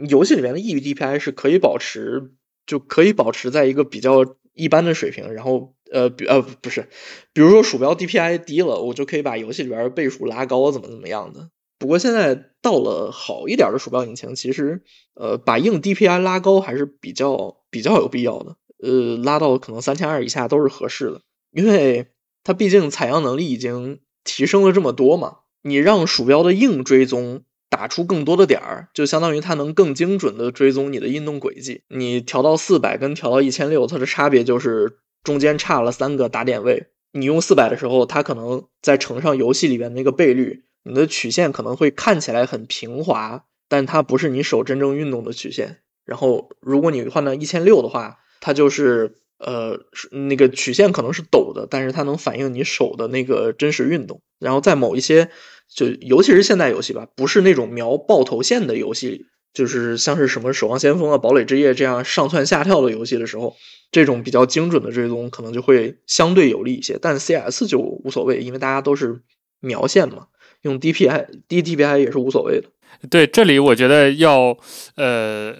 [0.09, 2.31] 游戏里面的 eDPI 是可以保持，
[2.65, 5.35] 就可以保持在一个比较一般的水平。
[5.35, 6.89] 然后，呃，比呃，不是，
[7.33, 11.51] 比如说鼠标 DPI 低了，我就可以把游戏里边的倍数拉高，怎么怎么样的。
[11.77, 22.07] 不过现在到了好一点的鼠标引擎，其实呃把硬 DPI 拉高还是比较比较有必要的，呃拉到可能三千二以下都是合适的，因为
[22.45, 25.39] 它毕竟采样能力已经提升了这么多嘛。
[25.63, 31.83] 你让鼠标的硬追踪打出更多的点儿，就相当于它能更精准的追踪你的运动轨迹。
[31.89, 36.89] 你调到四百跟调到一千六，它的差别就是中间差了三个打点位。
[37.13, 40.65] 你用四百的时候，它可能再乘上游戏里边那个倍率。
[40.83, 45.82] 你的曲线可能会看起来很平滑，但它不是你手真正运动的曲线。
[46.05, 49.79] 然后，如果你换到一千六的话，它就是呃
[50.11, 54.21] 那个曲线可能是陡的，但是它能反映你手的那个真实运动。
[54.39, 55.31] 然后在某一些
[55.73, 63.55] 就尤其是现代游戏吧，不是那种瞄爆头线的游戏，就是像是什么《守望先锋》啊、《堡垒之夜》这样上蹿下跳的游戏的时候，
[63.93, 66.99] 这种比较精准的追踪可能就会相对有利一些。
[67.01, 69.23] 但 CS 就无所谓，因为大家都是
[69.61, 70.27] 瞄线嘛。
[70.63, 72.69] 用 DPI 低 DPI 也是无所谓的。
[73.11, 74.57] 对，这里我觉得要
[74.95, 75.53] 呃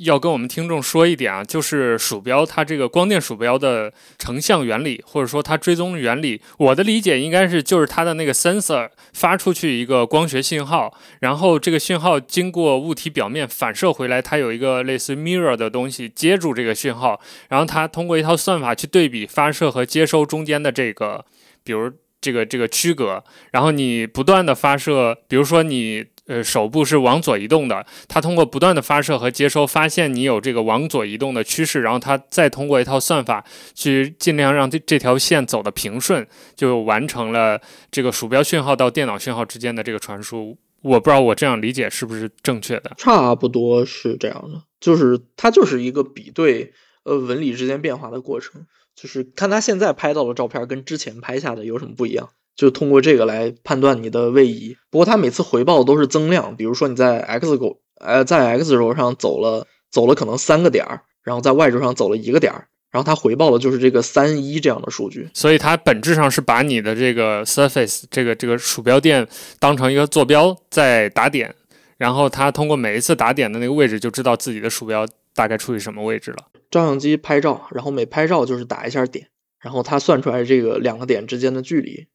[0.00, 21.24] 要跟我们听众说一点啊，就是鼠标它这个光电鼠标的成像原理，或者说它追踪原理，我的理解应该是就是它的那个 sensor 发出去一个光学信号，然后这个信号经过物体表面反射回来，它有一个类似 mirror 的东西接住这个信号，然后它通过一套算法去对比发射和接收中间的这个，
[21.64, 21.90] 比如。
[22.22, 36.24] 这个这个区隔，然后你不断的发射，比如说你呃手部是往左移动的，它通过不断的发射和接收，发现你有这个往左移动的趋势，然后它再通过一套算法去尽量让这这条线走的平顺，
[36.54, 37.60] 就完成了
[37.90, 40.56] 这个鼠标讯号到电脑讯号之间的这个传输。
[40.82, 42.92] 我不知道我这样理解是不是正确的？
[42.96, 46.72] 差不多是这样的，就是它就是一个比对
[47.02, 48.66] 呃纹理之间变化的过程。
[48.96, 54.76] 就是看它现在拍到的照片跟之前拍下的有什么不一样，就通过这个来判断你的位移。
[54.90, 65.28] 不过它每次回报都是增量，比如说你在 X 轴呃，在 x 轴上走了走了可能三个点儿，然后在 y 轴上走了一个点儿，然后它回报的就是这个三一这样的数据。
[65.34, 69.26] 所以它本质上是把你的这个 surface 这个这个鼠标垫
[69.58, 71.54] 当成一个坐标在打点，
[71.98, 76.38] 然后它通过每一次打点的那个位置就知道自己的鼠标大概处于什么位置了。
[76.70, 79.26] 照相机拍照，然后每拍照就是打一下点，
[79.60, 82.06] 然后它算出来这个两个点之间的距离，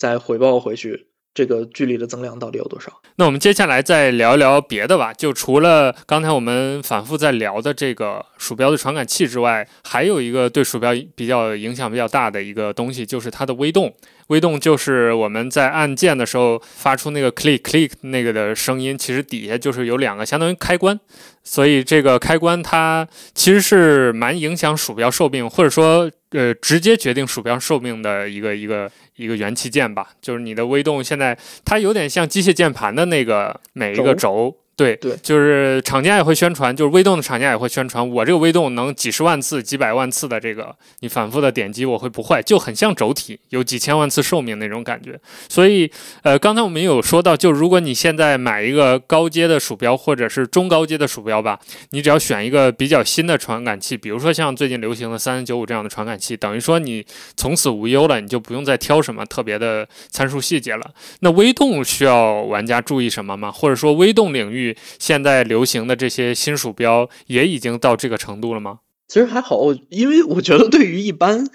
[0.00, 1.08] 再回报回去。
[1.32, 2.90] 这个距离的增量到底有多少？
[3.14, 5.12] 那我们接下来再聊一聊别的吧。
[5.14, 13.94] 就除了刚才我们反复在聊的这个鼠标的传感器之外，还有一个对鼠标比较影响比较大的一个东西，就是它的微动。
[14.30, 20.98] 微动就是我们在按键的时候发出那个 click click 那个的声音，其实底下就是有两个相当于开关，
[21.42, 30.10] 所以这个开关它其实是蛮影响鼠标寿命，或者说呃直接决定鼠标寿命的一个一个一个元器件吧。
[30.22, 34.56] 就是你的微动现在它有点像机械键盘的那个每一个轴。
[34.80, 45.20] 对对，就是厂家也会宣传，就是微动的厂家也会宣传，我这个微动能几十万次、几百万次的这个你反复的点击，我会不坏，就很像轴体，有几千万次寿命那种感觉。
[45.50, 45.90] 所以，
[46.22, 51.60] 呃，刚才我们有说到，就如果你现在买一个高阶的鼠标或者是中高阶的鼠标吧，
[51.90, 57.04] 你只要选一个比较新的传感器，比如说像最近流行的三三九五这样的传感器，等于说你
[57.36, 60.90] 从此无忧了，你就不用再挑什么特别的参数细节了。
[61.20, 63.52] 那微动需要玩家注意什么吗？
[63.52, 64.69] 或者说微动领域？
[64.98, 68.80] 现在流行的这些新鼠标也已经到这个程度了吗？
[69.08, 71.50] 其实还好，因为我觉得对于一般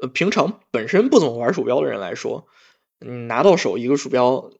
[0.00, 2.46] 呃平常本身不怎么玩鼠标的人来说，
[3.00, 4.50] 你拿到手一个鼠标，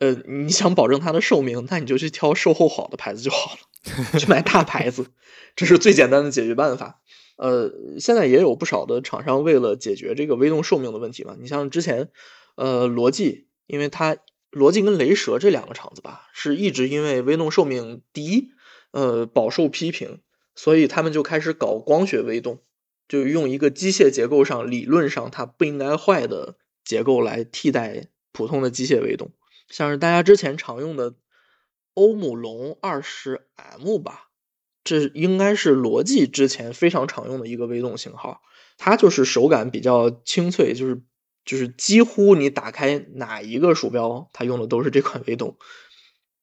[0.00, 5.06] 呃，你想保证它的寿命，那你就去挑售后好的牌子就好了， 去买大牌子，
[5.54, 7.00] 这是最简单的解决办法。
[7.36, 7.70] 呃，
[8.00, 12.08] 现在也有不少的厂商为了解决这个微动寿命的问题嘛，你像之前
[12.56, 14.16] 呃罗技，因为它。
[14.56, 18.52] 罗技跟雷蛇这两个厂子吧，是一直因为微动寿命低，
[18.90, 20.22] 呃，饱受批评，
[20.54, 22.62] 所以他们就开始搞光学微动，
[23.06, 29.32] 就用一个机械结构上理论上它不应该坏的结构来替代普通的机械微动，
[29.68, 31.16] 像是大家之前常用的
[31.92, 34.30] 欧姆龙二十 M 吧，
[34.82, 38.40] 这应该是罗技之前非常常用的一个微动型号，
[38.78, 41.02] 它就是手感比较清脆，就是。
[41.46, 45.56] 就是几乎你打开哪一个鼠标，它用的都是这款 微动，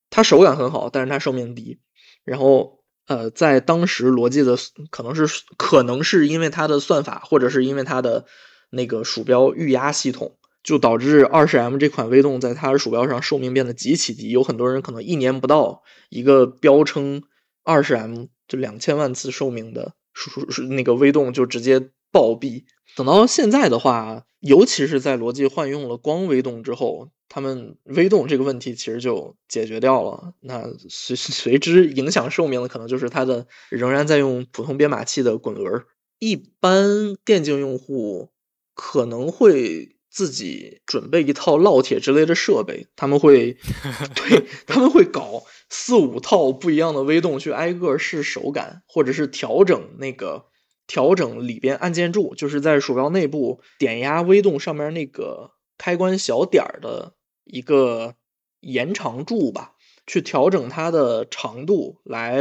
[0.10, 1.80] 它手感很好，但是它寿命低。
[2.24, 4.58] 然后，呃，在当时罗技的
[4.89, 5.28] 可能是
[5.58, 8.26] 可能是因为它的算法，或者是因为它的
[8.70, 14.30] 那个鼠标预压系统，就导致二十 M 这款微动在它的鼠标上寿命变得极其低。
[14.30, 17.24] 有很多人可能一年不到，一个标称
[17.64, 22.64] 二十 M 就两千万次寿命的鼠那个微动就直接暴毙。
[22.96, 24.26] 等到现在的话。
[24.46, 30.34] 尤其是在罗技换用了光微动之后，他们微动这个问题其实就解决掉了。
[30.42, 35.84] 那随随之影响寿命的，可能就是它的仍然在用普通编码器的滚轮。
[36.20, 38.32] 一般电竞用户
[38.74, 43.54] 可能会自己准备一套烙铁之类的设备，他们会
[44.14, 50.48] 对他们会搞四五套不一样的微动去挨个试手感，或者是调整那个。
[50.86, 58.16] 调整里边按键柱，就是在鼠标内部点压微动上面那个开关小点儿的一个
[58.60, 59.76] 延长柱吧，
[60.06, 62.40] 去调整它的长度，来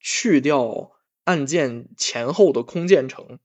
[0.00, 0.92] 去掉
[1.24, 3.38] 按键前后的空键程，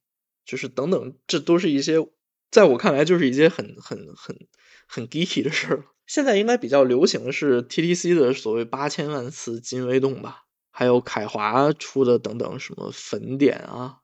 [0.45, 2.07] 就是等等，这都是一些
[2.51, 4.47] 在我看来就是一些很很很
[4.87, 5.85] 很 geeky 的事儿。
[6.05, 13.99] 现在应该比较流行的是 TTC 的所谓八千万次金微动吧，还有凯华出的等等什么粉点啊。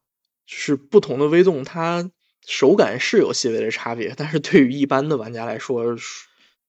[0.45, 2.11] 是不同的微动，它
[2.45, 5.95] 手感是有细微的差别，但是对于一般的玩家来说，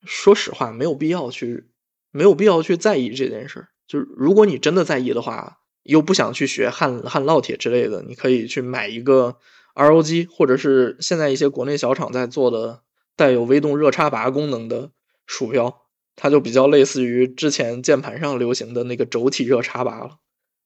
[0.05, 1.64] 说实话没有必要去，
[2.11, 3.66] 没有必要去在意这件事。
[3.87, 9.37] 就是如果你真的在意的话，又不想去学焊焊烙铁之类的，你可以去买一个
[9.75, 12.83] ROG，或者是现在一些国内小厂在做的
[13.16, 14.93] 带有微动热插拔功能的
[15.27, 15.83] 鼠标，
[16.16, 20.18] 它就比较类似于之前键盘上流行的那个轴体热插拔了。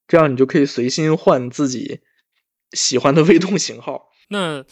[0.07, 2.01] 这样你就可以随心换自己。
[2.73, 4.63] 喜欢的微动型号， 那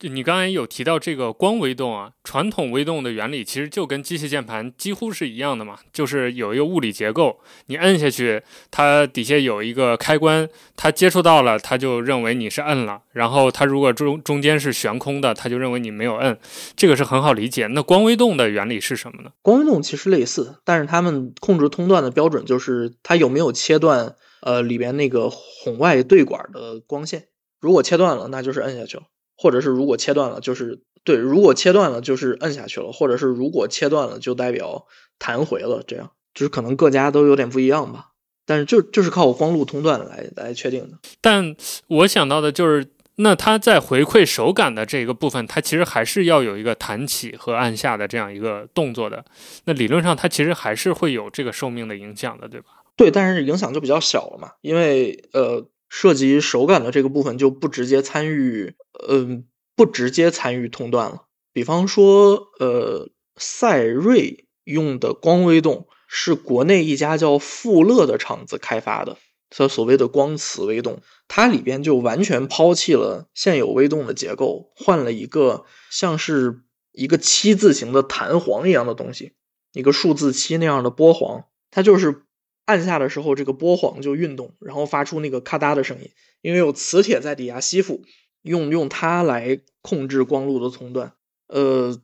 [0.00, 10.46] 你刚才有提到这个光微动啊，传统微动的原理其实就跟机械键盘几乎是一样的嘛，就是有一个物理结构，你摁下去，它底下有一个开关，
[10.76, 16.38] 它接触到了，它就认为你是摁了，然后它如果中中间是悬空的，它就认为你没有摁，
[16.76, 17.66] 这个是很好理解。
[17.68, 19.30] 那光微动的原理是什么呢？
[19.40, 27.28] 光微动其实类似，但是他们控制通断的标准就是它有没有切断呃里边那个红外对管的光线。
[27.64, 29.04] 如果切断了，那就是摁下去了；
[29.38, 34.84] 或者是如果切断了，就是对；如果切断了，就是摁下去了；或者是如果切断了，就代表
[35.18, 35.82] 弹回了。
[35.86, 38.08] 这样就是可能各家都有点不一样吧。
[38.44, 40.98] 但是就就是靠光路通断来来确定的。
[41.22, 41.56] 但
[41.86, 42.86] 我想到的就是，
[43.16, 49.24] 那它在回馈手感的这个部分，它其实还是要有一个弹起和按下的这样一个动作的。
[49.64, 52.66] 那理论上，它其实还是会有这个寿命的影响的，对吧？
[52.96, 55.66] 对，但是影响就比较小了嘛，因为呃，
[55.96, 58.74] 涉及手感的这个部分就不直接参与，
[59.08, 59.44] 嗯，
[59.76, 61.26] 不直接参与通断了。
[61.52, 69.18] 比方说，呃，赛睿用的光微动是国内一家叫富乐的厂子开发的，
[69.50, 79.34] 它所谓的光磁微动，它里边就完全抛弃了现有微动的结构，换了一个像是一个七字形的弹簧一样的东西，
[79.72, 82.22] 一个数字七那样的波簧，它就是。
[82.64, 86.10] 按下的时候，这个波簧就运动，然后发出那个咔嗒的声音，
[86.40, 88.02] 因为有磁铁在底下吸附，
[88.42, 91.12] 用用它来控制光路的通断。
[91.48, 92.00] 呃，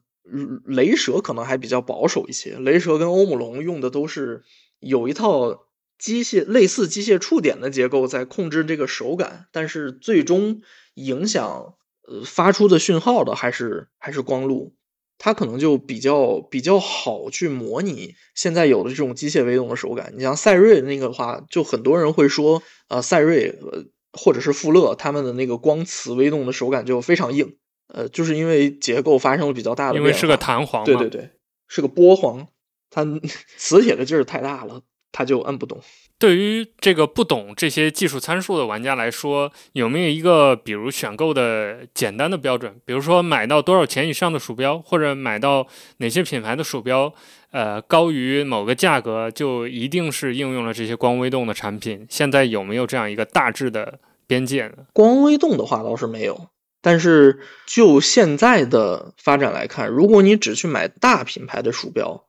[0.65, 4.45] 雷蛇可能还比较保守一些，雷蛇跟欧姆龙用的都是
[4.79, 5.67] 有一套
[5.99, 10.61] 机械类似机械触点的结构在控制这个手感，但是最终
[10.95, 11.75] 影响
[12.07, 14.75] 呃发出的讯号的还是还是光路。
[15.23, 20.15] 它可能就比较比较好去模拟现在有的这种机械微动的手感。
[20.17, 27.55] 你像赛睿那个的话，就很多人会说，呃，赛睿呃或者是富勒他们的那个光磁微动的手感就非常硬，
[27.89, 30.09] 呃，就是因为结构发生了比较大的变化。
[30.09, 31.31] 因为是个弹簧，对对对，
[31.69, 32.49] 是个波簧，
[32.89, 33.05] 它
[33.59, 34.81] 磁铁的劲儿太大了，
[35.13, 35.83] 它就摁不动。
[36.21, 42.79] 对于这个不懂这些技术参数的玩家来说，有没有一个比如选购的简单的标准？
[42.85, 45.67] 比如说买到多少钱以上的鼠标，或者买到
[45.97, 47.15] 哪些品牌的鼠标，
[47.53, 52.07] 呃，高于某个价格就一定是应用了这些光微动的产品？
[52.11, 54.71] 现在有没有这样一个大致的边界？
[54.93, 56.49] 光微动的话倒是没有，
[56.83, 62.27] 但是就现在的发展来看，如果你只去买大品牌的鼠标，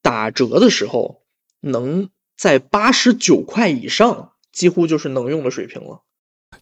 [0.00, 1.20] 打折的时候
[1.60, 2.08] 能。
[2.38, 6.02] 在八十九块以上，几乎就是能用的水平了。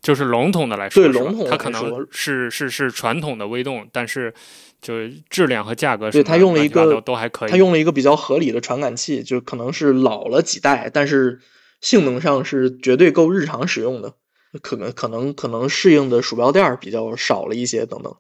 [0.01, 4.35] 就是笼统的来说，对笼统它可能是是是传统的微动，但是
[4.81, 7.51] 就是质量和价格，对它用了一个都还可以。
[7.51, 11.41] 它用了一个比较合理的传感器，就可能是老了几代，但是
[11.81, 14.15] 性能上是绝对够日常使用的。
[14.63, 18.17] 可能可能可能适应的鼠标垫比较少了一些等等，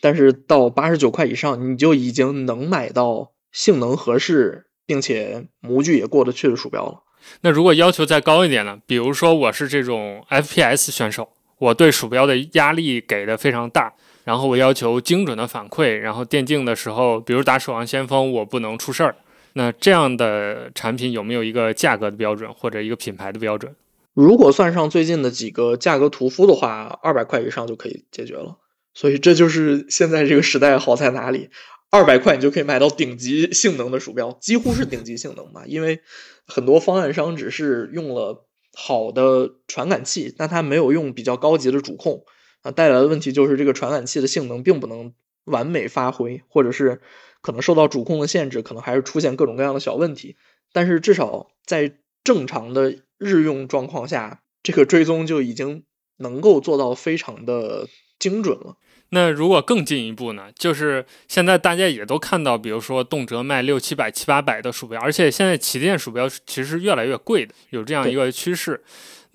[0.00, 4.66] 但是到八十九块以上，你就已经能买到性能合适。
[4.86, 7.02] 并且模具也过得去的鼠标了。
[7.40, 8.78] 那如果要求再高一点呢？
[8.86, 19.16] 比如说我是这种 FPS 选手，我对鼠标的压力给的非常大，然后我要求精准的反馈，然后电竞的时候，比如打守望先锋，我不能出事儿。
[19.54, 23.74] 那这样的产品有没有一个价格的标准或者一个品牌的标准？
[24.12, 28.58] 如果算上最近的几个价格屠夫的话，二百块以上就可以解决了。
[28.92, 31.50] 所以这就是现在这个时代好在哪里。
[31.94, 35.62] 二百块你就可以买到顶级性能的鼠标，几乎是顶级性能吧。
[35.68, 36.00] 因为
[36.44, 42.24] 很多方案商只是用了好的传感器，但它没有用比较高级的主控
[42.62, 45.14] 啊，带来的问题就是这个传感器的性能并不能
[45.44, 47.00] 完美发挥，或者是
[47.40, 50.34] 可能受到主控的限制，可能还是出现各种各样的小问题。
[50.72, 55.84] 但是至少在正常的日用状况下，这个追踪就已经
[56.16, 57.86] 能够做到非常的
[58.18, 58.78] 精准了。
[59.10, 60.46] 那如果更进一步呢？
[60.58, 68.82] 就是现在大家也都看到，比如说动辄卖六七百、七八百的鼠标，而且现在旗舰鼠标其实越来越贵的，有这样一个趋势。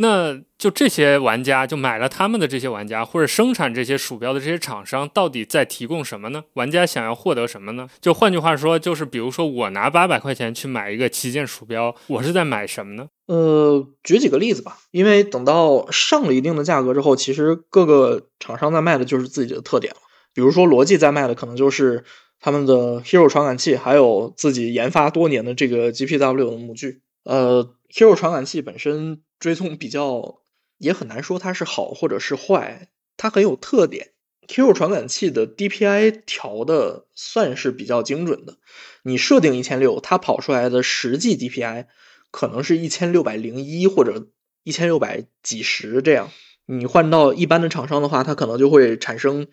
[0.01, 6.41] 那就这些玩家就买了他们的这些玩家，或者生产这些鼠标的这些厂商，到底在提供什么呢？
[6.53, 7.89] 玩家想要获得什么呢？
[7.99, 13.09] 就换句话说，就是比如说我拿八百块钱去买一个旗舰鼠标，我是在买什么呢？
[13.25, 14.77] 呃，举几个例子吧。
[14.91, 19.99] 因为等到上了一定的价格之后，其实各个厂商在卖的就是自己的特点了。
[20.33, 22.05] 比如说罗技在卖的可能就是
[22.39, 27.01] 他们的 Hero 传感器，还有自己研发多年的这个 GPW 的模具。
[27.25, 29.19] 呃，Hero 传感器本身。
[29.39, 30.41] 追踪比较
[30.77, 34.11] 也很难说它是好或者是坏，它很有特点。
[34.47, 38.57] Q 传感器的 DPI 调的算是比较精准的，
[39.03, 41.85] 你设定一千六，它跑出来的实际 DPI
[42.31, 44.27] 可能是一千六百零一或者
[44.63, 46.31] 一千六百几十这样。
[46.65, 49.47] 你换到一般的厂商的话，它可能就会产生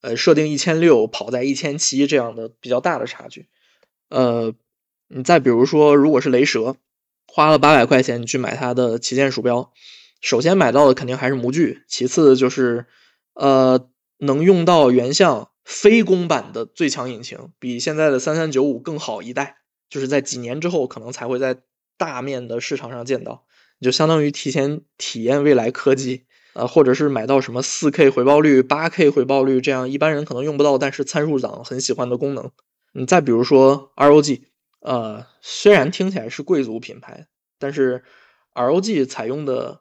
[0.00, 3.48] 呃设定一千六跑在一千七这样的比较大的差距。
[4.08, 4.54] 呃，
[5.08, 6.76] 你再比如说，如果是雷蛇。
[7.26, 9.70] 花了八百块钱去买它的旗舰鼠标，
[10.22, 12.86] 首先买到的肯定还是模具，其次就是
[13.34, 19.58] 呃能用到原相非公版的最强引擎，比现在的三三九五更好一代，
[19.90, 21.58] 就是在几年之后可能才会在
[21.98, 23.44] 大面的市场上见到，
[23.80, 26.24] 就相当于提前体验未来科技
[26.54, 32.50] 啊，或者是买到什么四 K 回报率、八 K 回报率这样一般人可能用不到，但是参数党很喜欢的功能。
[32.92, 34.40] 你再比如说 ROG。
[34.86, 37.26] 呃，虽然听起来是贵族品牌，
[37.58, 38.04] 但是
[38.54, 39.80] ROG 采用的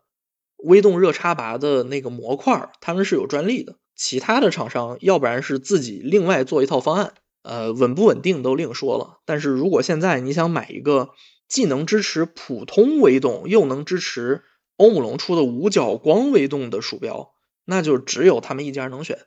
[0.58, 3.76] 微动热插拔的那个模块，他们是有专利的。
[3.96, 9.20] 其他的厂商要不然是自己另外做一套方案，呃，稳不稳定都另说了。
[9.26, 11.12] 但是如果现在你想买一个
[11.48, 14.42] 既能支持普通微动，又能支持
[14.76, 17.32] 欧姆龙出的五角光微动的鼠标，
[17.66, 19.20] 那就只有他们一家能选。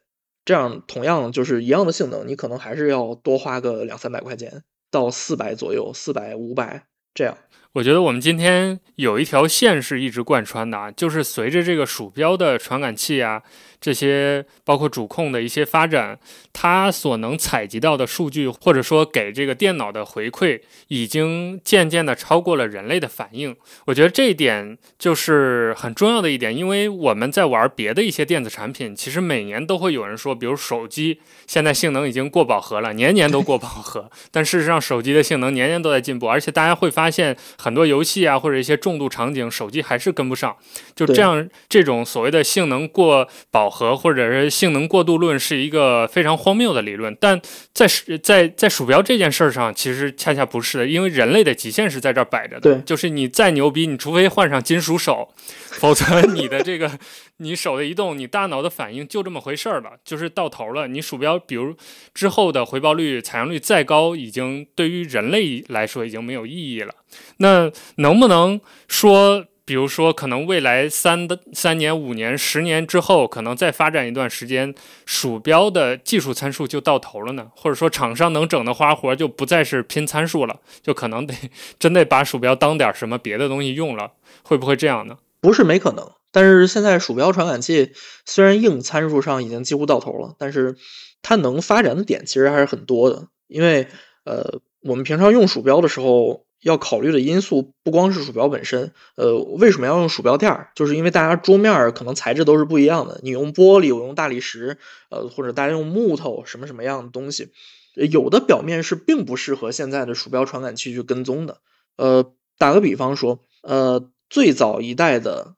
[0.45, 7.37] 这样同样就是一样的性能，你可能还是要多花个两三百块钱到四百左右，四百五百这样。
[7.79, 13.41] 我觉得我们今天有一条线是一直贯穿的啊，就是随着这个鼠标的传感器啊。
[13.81, 16.19] 这些包括主控的一些发展，
[16.53, 23.55] 它所能采集到的数据，或者说给这个电脑的回馈，已经渐渐的超过了人类的反应。
[23.85, 34.11] 我觉得这一点就是很重要的一点，因为我们在玩别的一些电子产品，其实每年都会有人说，比如手机现在性能已经过饱和了，年年都过饱和。
[34.33, 37.37] 但事实上，手机的性能年年都在进步，而且大家会发现
[37.73, 40.57] 多游戏啊，或者一些重度场景，手机还是跟不上。
[40.97, 43.69] 就这样，这种所谓的性能过饱。
[43.79, 47.41] 和或者是性能过度论是一个非常荒谬的理论，但
[47.73, 47.87] 在
[48.23, 52.61] 在在鼠标这件事上，其实恰恰不是的，因为人类的极限是在这儿摆着的。
[52.75, 55.29] 对，就是你再牛逼，你除非换上金属手，
[55.69, 56.91] 否则你的这个
[57.39, 60.87] 你手的移动，你大脑的反应就这么回事儿了，就是到头了。
[60.87, 61.75] 你鼠标比如
[62.15, 66.95] 之后的回报率、采样率再高，已经对于人类来说已经没有意义了。
[67.39, 69.47] 那能不能说？
[69.69, 74.75] 比如说，可能未来三的三年、五年、十年之后，可能再发展一段时间，
[75.05, 77.49] 鼠标的技术参数就到头了呢？
[77.55, 81.35] 或者说，厂商能整的花活就不再是拼参数了，就可能得
[81.79, 84.13] 真得把鼠标当点什么别的东西用了？
[84.43, 85.19] 会不会这样呢？
[85.43, 87.93] 不是没可能，但是现在鼠标传感器
[88.25, 90.77] 虽然硬参数上已经几乎到头了，但是
[91.23, 93.29] 它能发展的点其实还是很多的。
[93.47, 93.89] 因为
[94.25, 96.47] 呃，我们平常用鼠标的时候。
[96.61, 100.73] 要考虑的因素不光是鼠标本身，呃，为什么要用鼠标垫儿？
[100.75, 104.77] 就是因为大家桌面可能材质都是不一样的，你用玻璃，我用大理石，
[105.09, 107.53] 呃，或者大家用木头，什么什么样的东西，
[107.95, 111.59] 有的表面是并不适合现在的鼠标传感器去跟踪的。
[111.97, 115.55] 呃，打个比方说，呃，最早一代的，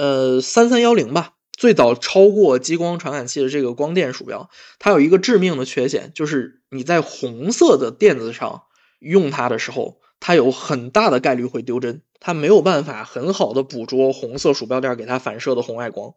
[0.00, 4.48] 呃，三三幺零吧，最早超过激光传感器的这个光电鼠标，
[4.78, 8.62] 它有一个致命的缺陷，就是你在红色的垫子上
[8.98, 10.00] 用它的时候。
[10.22, 16.12] 它有很大的概率会丢帧，它没有办法很好的捕捉红色鼠标垫给它反射的红外光，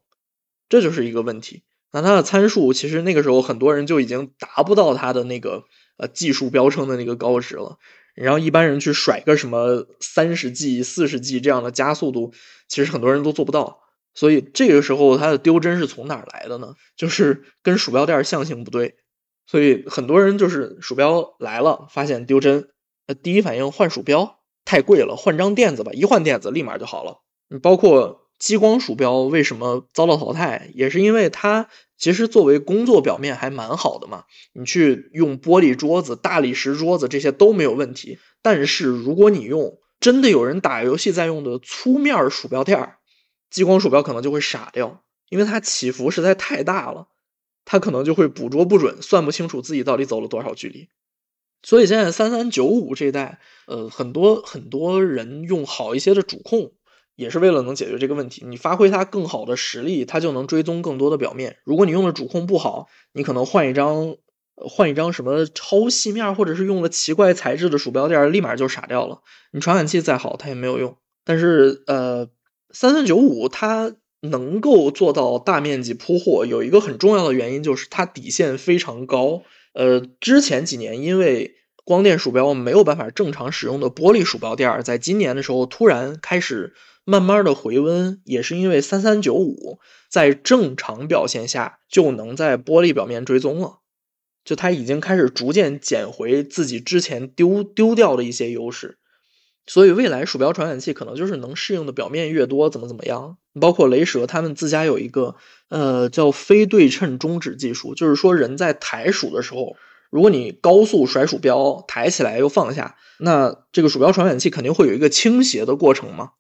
[0.67, 1.63] 这就是一个问题。
[1.93, 5.63] 那它的参数其实那个时候很多人就已经达不到它的那个
[5.95, 7.77] 呃技术标称的那个高值了。
[8.13, 12.33] 然后一般人去甩个什么三十 G、四十 G 这样的加速度，
[12.73, 13.81] 其实很多人都做不到。
[14.15, 16.73] 所以这个时候它的丢帧是从哪儿来的呢？
[16.97, 18.95] 就是跟鼠标垫儿象性不对。
[19.45, 22.69] 所以很多人就是鼠标来了，发现丢帧。
[23.05, 27.17] 呃第一反应换鼠标太贵了，换张垫子吧，一换垫子立马就好了。
[27.49, 31.67] 你包括激光鼠标为什么遭到淘汰，也是因为它
[31.97, 34.23] 其实作为工作表面还蛮好的嘛。
[34.53, 38.17] 你去用玻璃桌子、大理石桌子这些都没有问题。
[38.41, 42.97] 但是如果你用真的有人打游戏在用的粗面鼠标垫儿，
[43.49, 47.07] 激光鼠标可能就会傻掉，因为它起伏实在太大了，
[47.63, 50.89] 它可能就会捕捉不准，算不清楚自己到底走了多少距离。
[51.61, 56.73] 所以现在三三九五这代，呃，很多很多人用好一些的主控，
[57.15, 58.43] 也是为了能解决这个问题。
[58.45, 61.59] 你发挥它更好的实力，它就能追踪更多的表面。
[61.63, 64.17] 如果你用的主控不好，你可能换一张，
[64.55, 69.21] 换一张什么超细面，或者是用了奇怪材质的鼠标垫，立马就傻掉了。
[69.51, 70.97] 你传感器再好，它也没有用。
[71.25, 72.29] 但是，呃，
[72.71, 79.43] 三三九五它能够做到大面积铺货，有一个很重要的原因就是它底线非常高。
[79.73, 86.73] 呃，之前几年因为光电鼠标没有办法正常使用的玻璃鼠标垫，在今年的时候突然开始
[87.03, 89.79] 慢慢的回温，也是因为三三九五
[90.09, 93.79] 在正常表现下就能在玻璃表面追踪了，
[94.43, 98.97] 就它已经开始逐渐捡回自己之前丢丢掉的一些优势。
[99.65, 103.37] 所以未来鼠标传感器可能就是能适应的表面越多，怎么怎么样？
[103.59, 105.35] 包括雷蛇他们自家有一个
[105.69, 109.77] 呃叫非对称中指技术，就是说人在抬鼠的时候，
[110.09, 116.31] 如果你高速甩鼠标，抬起来又放下，那这个鼠标传感器肯定会有一个倾斜的过程嘛。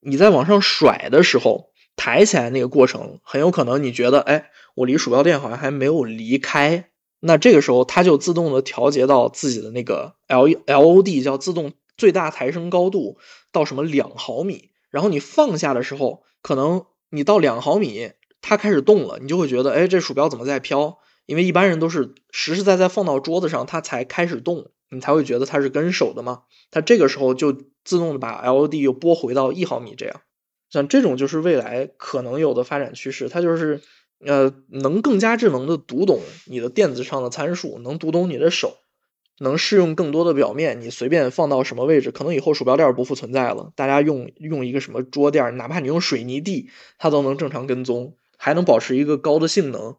[0.00, 6.90] 你在往上甩的时候，抬起来那个过程很有可能你觉得，哎，我离鼠标垫好像还没有离开，
[7.24, 11.72] 那这个时候它就自动的调节到自己的那个 L L O D 叫自动。
[11.98, 13.18] 最大抬升高度
[13.52, 20.98] 到什么两毫米，然后你放下的时候，可能你到两毫米，它开始动了，你就会觉得，哎，这鼠标怎么在飘？
[21.26, 26.44] 因为一般人都是实实在在放到桌子上，它才开始动，你才会觉得它是跟手的嘛。
[26.70, 27.52] 它这个时候就
[27.84, 30.22] 自动的把 L O D 又拨回到一毫米这样。
[30.70, 33.82] 像这种就是未来可能有的发展趋势，它就是
[34.24, 38.78] 呃能更加智能的读懂你的电子上的参数，能读懂你的手。
[39.38, 43.72] 能适用更多的表面，你随便放到什么位置，可能以后鼠标垫不复存在了。
[43.74, 49.96] 大家用用一个什么桌垫，哪怕你用水泥地，它都能正常跟踪，还能保持一个高的性能。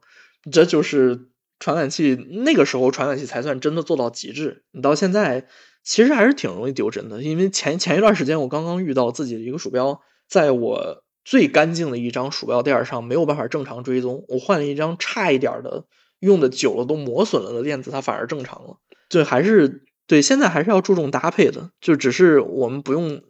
[0.49, 1.28] 这就是
[1.59, 4.63] 传感器那个时候传感器才算真的做到极致。
[4.71, 5.47] 你到现在
[5.84, 9.99] 其实还是挺容易丢帧的，因为前前一段时间我刚刚遇到自己的一个鼠标，
[10.30, 15.86] 在我最干净的一张鼠标垫上没有办法正常追踪，我换了一张差一点的，
[16.19, 18.78] 用的久了都磨损了的垫子，它反而正常了。
[19.09, 23.21] 对，还是对，现在还是要注重搭配的，就只是我们不用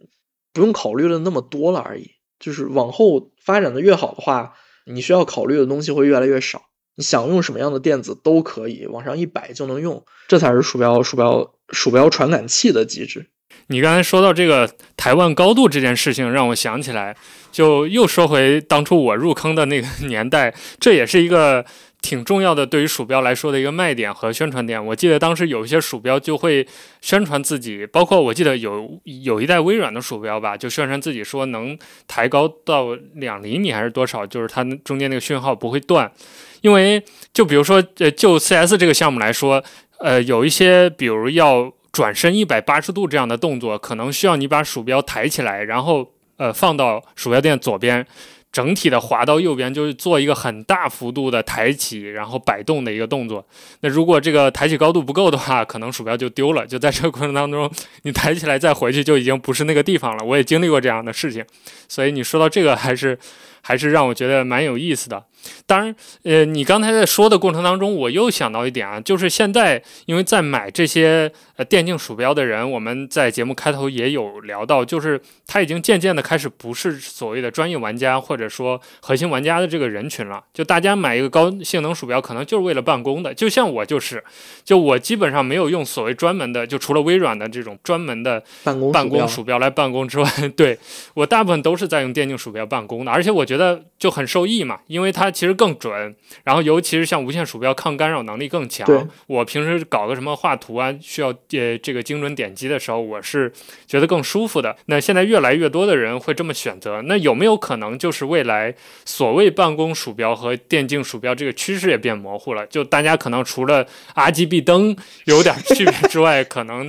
[0.52, 2.10] 不用考虑的那么多了而已。
[2.40, 6.62] 就是往后发展的越好的话，你需要考虑的东西会越来越少。
[6.96, 13.30] 你想用什么样的电子都可以往上一摆就能用，这才是鼠标鼠标鼠标传感器的机制。
[13.68, 17.16] 你刚才说到这个台湾高度这件事情，让我想起来，
[17.50, 21.64] 就又说回当初我入坑的那个 年代，这也是一个。
[22.04, 24.84] 挺重要的，对于鼠标来说的一个卖点和宣传点。
[24.88, 26.68] 我记得当时有一些鼠标就会
[27.00, 36.12] 宣传自己，包括我记得有有一代微软的鼠标吧，就宣传自己说能抬高到两厘米还是多少，就是它中间那个讯号不会断。
[36.60, 37.02] 因为
[37.32, 39.64] 就比如说，呃，就 CS 这个项目来说，
[39.98, 48.04] 呃，有一些比如要转身一百八十度这样的动作，可能需要你把鼠标抬起来，然后呃放到鼠标垫左边。
[48.50, 53.44] 整体的滑到右边，就是做一个很大幅度的抬起，然后摆动的一个动作。
[53.80, 56.64] 那如果这个抬起高度不够的话， 可能鼠标就丢了。
[56.64, 57.68] 就在这个过程当中，
[58.02, 60.24] 你抬起来再回去，就已经不是那个地方了。
[60.24, 61.44] 我也经历过这样的事情，
[61.88, 63.18] 所以你说到这个，还是
[63.60, 65.24] 还是让我觉得蛮有意思的。
[65.66, 80.42] 当然，呃，你刚才在说的过程当中，我又想到一点啊，就是现在因为在买这些呃电竞鼠标的人，我们在节目开头也有聊到，就是他已经渐渐的开始不是所谓的专业玩家或者说核心玩家的这个人群了。
[80.54, 83.34] 就大家买一个高性能鼠标，可能就是为了办公的。
[83.34, 84.22] 就像我就是，
[84.64, 90.78] 就我基本上没有用所谓专门的，就除了微软的这种专门的办公办公鼠标来办公之外， 对
[91.14, 93.10] 我大部分都是在用电竞鼠标办公的。
[93.10, 95.33] 而且我觉得就很受益嘛，因为它。
[95.34, 98.88] 其实更准，然后尤其是像无线鼠标，抗干扰能力更强。
[99.26, 103.52] 我平时搞个什么画图啊，需要呃这个精准点击的时候，我是
[103.86, 104.76] 觉得更舒服的。
[104.86, 108.74] 那现在越来越多的人会这么选择，那有没有可能就是未来
[109.04, 112.66] 所谓办公鼠标和电竞鼠标这个趋势也变模糊了？
[112.68, 116.88] 就大家可能除了 RGB 灯 有点区别之外，可能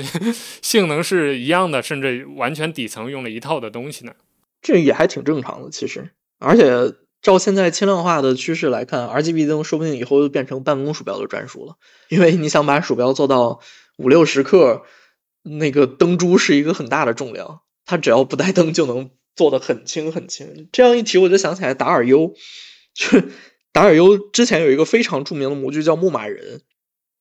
[0.61, 4.13] 性能是一样的，甚至完全底层用了一套的东西呢？
[4.61, 6.93] 这也还挺正常的，其实，而且。
[7.25, 11.75] 照现在轻量化的趋势来看，RGB 灯说不定以后就变成办公鼠标的专属了。
[12.07, 13.61] 因为你想把鼠标做到
[13.97, 14.83] 五六十克，
[15.41, 20.69] 那个灯珠是一个很大的重量，它只要不带灯就能做的很轻很轻。
[20.71, 22.35] 这样一提，我就想起来达尔优，
[23.71, 26.61] 达尔优之前有一个非常著名的模具叫牧马人，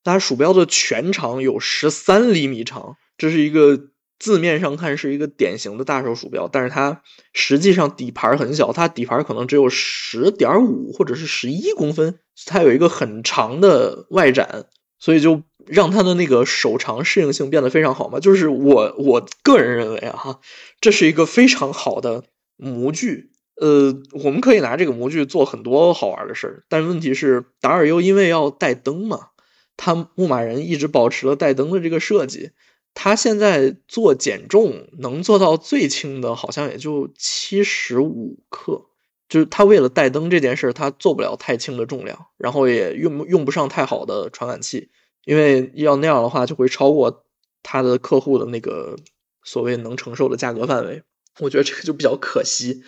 [0.03, 3.94] 它鼠标的全长有十三厘米长，这是一个。
[4.19, 7.03] 字面上看是一个典型的大手鼠标，但是它
[7.33, 14.67] 实际上底盘很小，它底盘可能只有十点五或者是十一公分，它有一个很长的外展，
[14.99, 18.21] 所以就让它的那个手长适应性变得非常好嘛。
[18.21, 20.39] 就是我我个人认为啊，
[20.81, 22.25] 这是一个非常好的
[22.57, 23.95] 模具，呃，
[24.25, 29.29] 我们可以拿这个模具做很多好玩的事儿，但问题是达尔优因为要带灯嘛，
[29.77, 32.53] 它牧马人一直保持了带灯的这个设计。
[32.95, 38.87] 他现在做减重能做到最轻的，好像也就七十五克。
[39.29, 44.91] 就是他为了带灯这件事，他做不了太轻的重量，然后也用用不上太好的传感器，
[45.25, 47.25] 因为要那样的话，就会超过
[47.63, 48.97] 他的客户的那个
[49.43, 51.03] 所谓能承受的价格范围。
[51.41, 52.85] 我觉得这个就比较可惜。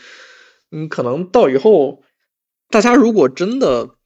[0.71, 2.03] 嗯，可能到以后，
[2.69, 3.97] 大家如果真的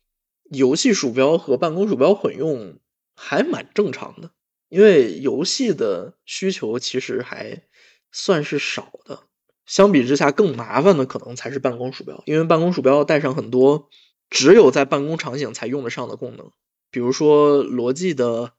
[0.51, 2.79] 游戏鼠标和办公鼠标混用，
[3.15, 4.31] 还蛮正常的。
[4.71, 7.63] 因为游戏的需求其实还
[8.11, 9.25] 算是少的，
[9.67, 13.89] 相比之下更麻烦的可能才是办公鼠标，因为办公鼠标要带上很多
[14.31, 16.51] 只有在办公场景才用得上的功能，
[16.91, 18.53] 比如说罗技的，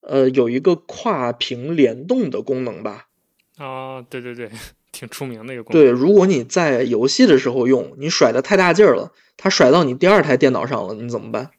[0.00, 3.08] 呃，有一个跨屏联动的功能吧。
[3.56, 4.48] 啊，对对对，
[4.92, 5.82] 挺出名的一个功能。
[5.82, 11.50] 对，如果你在游戏的时候用，你甩的太大劲儿了，它甩到你第二台电脑上了，你怎么办？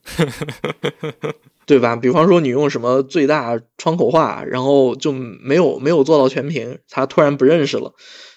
[1.65, 1.95] 对吧？
[1.95, 7.93] 比方说你用什么最大窗口化，然后就没有没有做到全屏，它突然不认识了，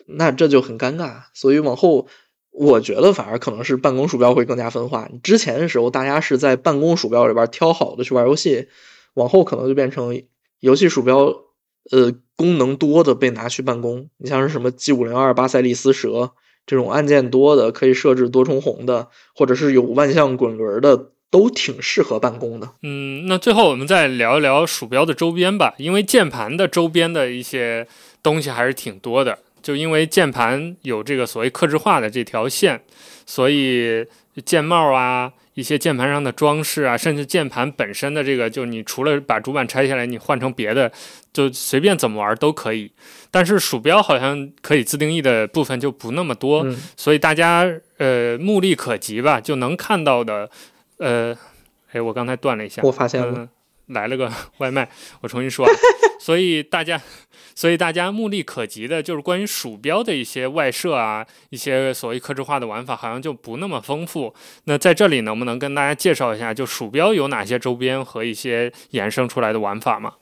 [0.07, 1.23] 那这就很尴尬。
[1.35, 2.07] 所以往后，
[2.51, 5.09] 我觉得反而可能是办公鼠标会更加分化。
[5.23, 8.69] 之前的时候，大家是在办公鼠标里边挑好的去玩游戏，
[9.15, 10.23] 往后可能就变成
[10.61, 11.35] 游戏鼠标，
[11.91, 14.09] 呃，功能多的被拿去办公。
[14.19, 16.33] 你像是什么 G 五零二巴塞利斯蛇
[16.67, 22.71] 这种按键多的，可以设置多重红的，或者是有万向滚轮的，都挺适合办公的。
[22.83, 27.87] 嗯，那最后我们再聊一聊鼠标的周边吧，因为键盘的周边的一些
[28.23, 29.39] 东西还是挺多的。
[29.63, 32.83] 就因为键盘有这个所谓克制化的这条线，
[33.27, 34.07] 所以
[34.45, 35.33] 键帽啊。
[35.55, 40.91] 一些键盘上的装饰啊，甚至键盘本身的这个，就你除了把主板拆下来，你换成别的，
[41.33, 42.91] 就随便怎么玩都可以。
[43.31, 50.49] 但是鼠标好像可以自定义的部分就不那么多，所以大家呃目力可及吧，就能看到的。
[50.99, 51.37] 呃，
[51.93, 53.49] 哎，我刚才断了一下，我发现了，
[53.89, 54.89] 来了个 外卖，
[55.21, 55.67] 我重新说。
[56.21, 57.01] 所以大家。
[57.55, 64.35] 所以大家目力可及的就是关于鼠标的一些外设啊，一些所谓克制化的玩法，好像就不那么丰富。
[64.65, 70.15] 那在这里能不能跟大家介绍一下，就鼠标有哪些周边和一些衍生出来的玩法吗？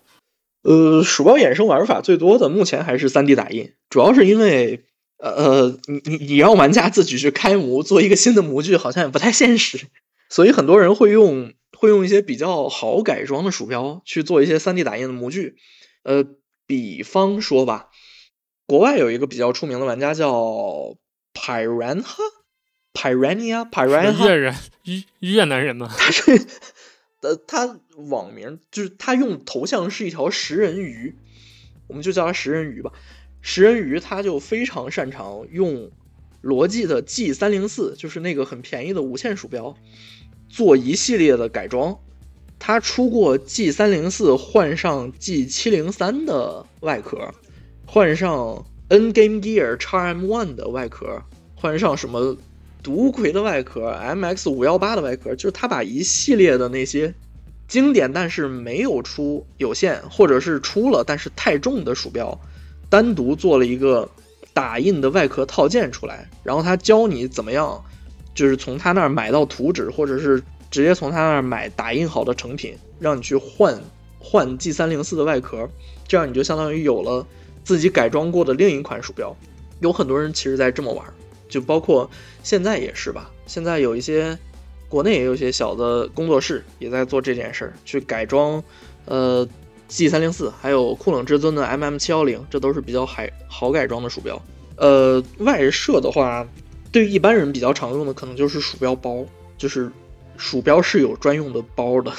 [0.62, 4.85] 呃，鼠标衍生玩法最多的目前还是 3D 打印，主要是因为
[5.18, 9.87] 呃呃，你你你让玩家自己去开模做一个新的模具，好像也不太现实，
[10.28, 15.55] 所以很多人会用会用一些比较好改装的鼠标去做一些 3D 打印的模具，
[16.03, 16.24] 呃。
[16.70, 17.88] 比方说吧，
[18.64, 20.96] 国外有一个比较出名的玩家叫
[21.34, 24.54] Piranha，Piranha，Piranha，越人
[24.84, 25.90] 越越南人吗？
[25.98, 26.46] 他是
[27.22, 31.16] 呃，他网名就是他用头像是一条食人鱼，
[31.88, 32.92] 我们就叫他食人鱼吧。
[33.40, 35.90] 食人鱼他就非常擅长用
[36.40, 39.76] 罗技的 G 三零四，就是那个很便宜的无线鼠标，
[40.48, 41.98] 做一系列的改装。
[42.62, 47.32] 它出过 G 三零四换上 G 七零三的外壳，
[47.86, 51.22] 换上 N Game Gear x M One 的外壳，
[51.54, 52.36] 换上什么
[52.82, 57.14] 毒魁的外壳，MX 五幺八的外壳，就是他把一系列的那些
[57.66, 62.38] 经典但是没有出有线，或者是出了但是太重的鼠标，
[62.90, 64.06] 单独做了一个
[64.52, 67.82] 打印的外壳套件出来，然后他教你怎么样，
[68.34, 70.42] 就是从他那儿买到图纸，或者是。
[70.70, 73.76] 直接从他那儿买打印好的成品，让你去换
[74.20, 75.68] 换 G 三零四的外壳，
[76.06, 77.26] 这样你就相当于有了
[77.64, 79.36] 自己改装过的另一款鼠标。
[79.80, 81.04] 有很多人其实在这么玩，
[81.48, 82.08] 就包括
[82.44, 83.30] 现在也是吧。
[83.46, 84.38] 现在有一些
[84.88, 88.62] 国内也有一些小的工作室也在做这件事儿，去改装
[89.06, 89.48] 呃
[89.88, 94.40] G 三零四，还有酷冷至尊的 MM 七幺零，这都是比较好好改装的鼠标。
[94.76, 96.46] 呃，外设的话，
[96.92, 99.24] 对于一般人比较常用的可能就是鼠标包，
[99.58, 99.90] 就是。
[100.41, 102.11] 鼠标是有专用的包的，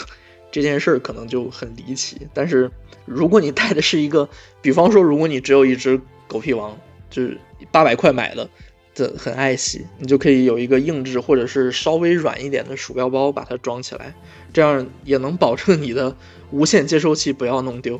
[0.52, 2.28] 这件事儿可能就很离奇。
[2.36, 2.70] 但是
[3.06, 4.30] 如果你带的是一个，
[4.62, 6.78] 比方说，如果你只有一只狗屁王，
[7.10, 7.38] 就是
[7.72, 8.48] 八百块买的，
[8.94, 14.14] 这很爱惜，你就可以有一个硬质或者是稍微软一点的鼠标包把它装起来，
[14.54, 16.16] 这样也能保证你的
[16.52, 18.00] 无线接收器不要弄丢。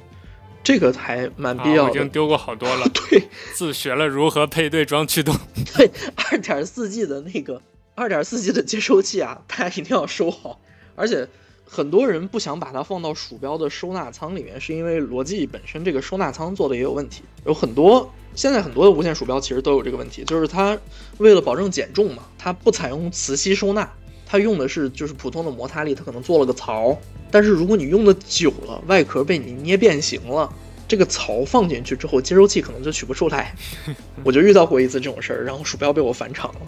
[0.64, 1.90] 这个还蛮必要的。
[1.90, 2.88] 已经丢过好多了。
[2.94, 3.24] 对，
[3.56, 5.36] 自学了如何配对装驱动。
[5.76, 7.60] 对，二点四 G 的那个。
[8.02, 10.60] 二点四 G 的接收器啊，大家一定要收好。
[10.96, 11.28] 而且
[11.64, 17.22] 很多人不想把它放到鼠标的收纳仓里面，是因为罗技本身这个收纳仓做的也有问题。
[17.46, 20.76] 有很多现在很多的无线鼠标其实都有这个问题，就是它
[21.20, 23.88] 为了保证减重嘛，它不采用磁吸收纳，
[24.26, 26.98] 它用的是就是普通的摩擦力，它可能做了个槽。
[27.30, 30.52] 但是如果你用的久了，外壳被你捏变形了，
[30.88, 33.56] 这个槽放进去之后，接收器可能就取不出来。
[34.26, 36.62] 我就遇到过一次这种事儿，然后鼠标被我返厂了，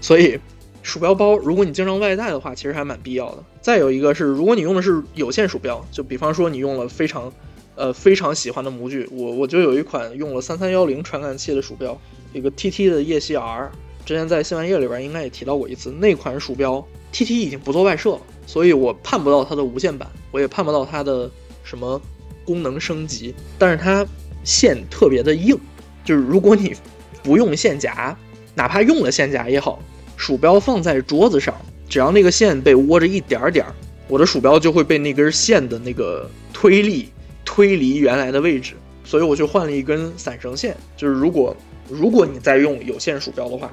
[0.00, 0.40] 所以。
[0.82, 3.44] 鼠标包，如果你经常外带的话，其实还蛮必要的。
[3.60, 7.30] 再有一个是，如果你用的是有线鼠标，就比方说你用了非常，
[7.74, 11.98] 呃非常喜欢的模具，我我就有一款用了三三幺零传感器的鼠标，
[12.32, 13.70] 一个 TT 的夜系 R，
[14.06, 15.90] 之前在新玩意里边应该也提到过一次。
[15.90, 21.30] 那款鼠标 TT 已经不做外设了，所以我盼不到它的无线版，我也盼不到它的
[21.62, 22.00] 什么
[22.44, 23.34] 功能升级。
[23.58, 24.06] 但是它
[24.44, 25.58] 线特别的硬，
[26.02, 26.74] 就是如果你
[27.22, 28.16] 不用线夹，
[28.54, 29.78] 哪怕用了线夹也好。
[30.18, 31.54] 鼠标放在桌子上，
[31.88, 33.72] 只要那个线被窝着一点点儿，
[34.08, 37.08] 我的鼠标就会被那根线的那个推力
[37.44, 40.76] 推离原来的位置，所以我就换了一根散绳线。
[40.96, 41.56] 就是如果
[41.88, 43.72] 如果你在用有线鼠标的话，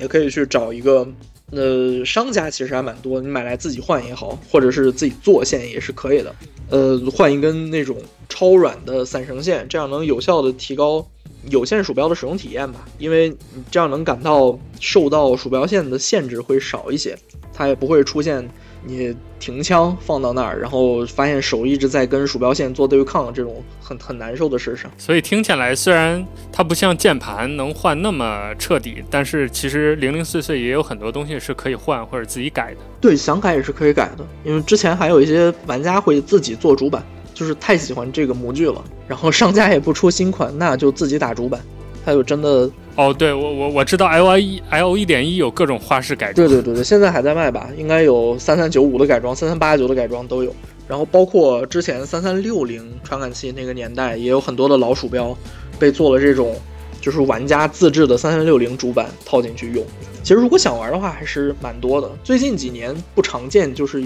[0.00, 1.06] 也可以去找一个，
[1.50, 6.34] 呃，商家其实还蛮多，你买来自己换也好，或者是自己做线也是可以的。
[6.70, 7.98] 呃，换一根那种
[8.30, 11.06] 超软的散绳线，这样能有效的提高。
[11.50, 17.18] 有线鼠标的使用体验吧，因为你这样能感到受到鼠标线的限制会少一些，
[17.52, 18.48] 它也不会出现
[18.84, 24.90] 你停枪放到那儿，然后发现手一直在跟鼠标线做对抗这种很很难受的事上。
[24.96, 32.76] 所以听起来虽然它不像键盘能换那么彻底，但是其实零零碎碎也有很多东西是可以换或者自己改的。
[33.00, 37.04] 对，想改也是可以改的，因为之前还有一些玩家会自己做主板。
[37.34, 41.60] 就是太喜欢这个模具了，然后商家也不出新款，那就自己打主板。
[42.04, 47.70] 它就真的哦，对我我我知道 L 一 L 一点一有各种花式改装，对对对对，现在还在卖吧？
[47.78, 50.52] 应该有三三九五的改装，三三八九的改装都有。
[50.88, 55.36] 然后包括之前三三六零传感器那个年代，也有很多的老鼠标
[55.78, 56.56] 被做了这种
[57.00, 59.86] 就是玩家自制的三三六零主板套进去用。
[60.24, 62.10] 其实如果想玩的话，还是蛮多的。
[62.24, 64.02] 最近几年不常见，就是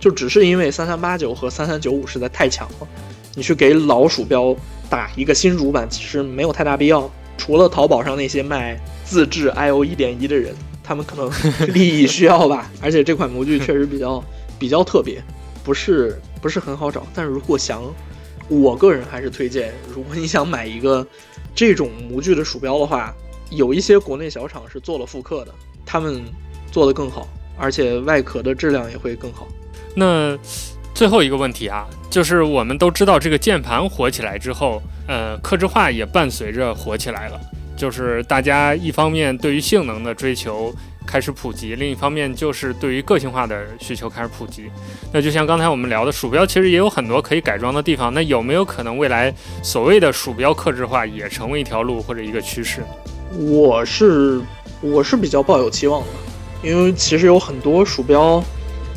[0.00, 2.88] 就只是因为三三八九和三三九五实在太强了，
[3.34, 4.54] 你去给老鼠标
[4.88, 7.10] 打一个新主板，其实没有太大必要。
[7.36, 11.30] 除了淘宝上那些卖自制 IO 一点一的人，他们可能
[11.72, 12.70] 利益需要吧。
[12.82, 14.22] 而且这款模具确实比较
[14.58, 15.22] 比较特别，
[15.62, 17.06] 不是不是很好找。
[17.14, 17.82] 但是如果想，
[18.48, 21.06] 我个人还是推荐，如果你想买一个
[21.54, 23.14] 这种模具的鼠标的话，
[23.50, 25.54] 有一些国内小厂是做了复刻的，
[25.86, 26.22] 他们
[26.72, 29.46] 做的更好，而且外壳的质量也会更好。
[29.98, 30.38] 那
[30.94, 34.80] 最后一个问题啊，就是我们都知道这个键盘火起来之后。
[35.10, 37.40] 呃，克制化也伴随着火起来了，
[37.74, 40.70] 就是大家一方面对于性能的追求
[41.06, 44.64] 开始普及，另一方面就是对于个性化的需求开始普及。
[45.10, 48.12] 那就像刚才我们聊的，鼠标其实也有很多可以改装的地方。
[48.12, 52.82] 那有没有可能未来所谓的鼠标克制化也成为一条路或者一个趋势？
[53.38, 54.42] 我是
[54.82, 58.44] 我是比较抱有期望的，因为其实有很多鼠标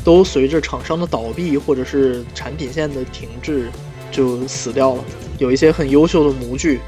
[0.04, 3.68] 都随着厂商的倒闭或者是产品线的停滞
[4.10, 5.04] 就死掉了。
[5.38, 6.80] 有一些很优秀的模具，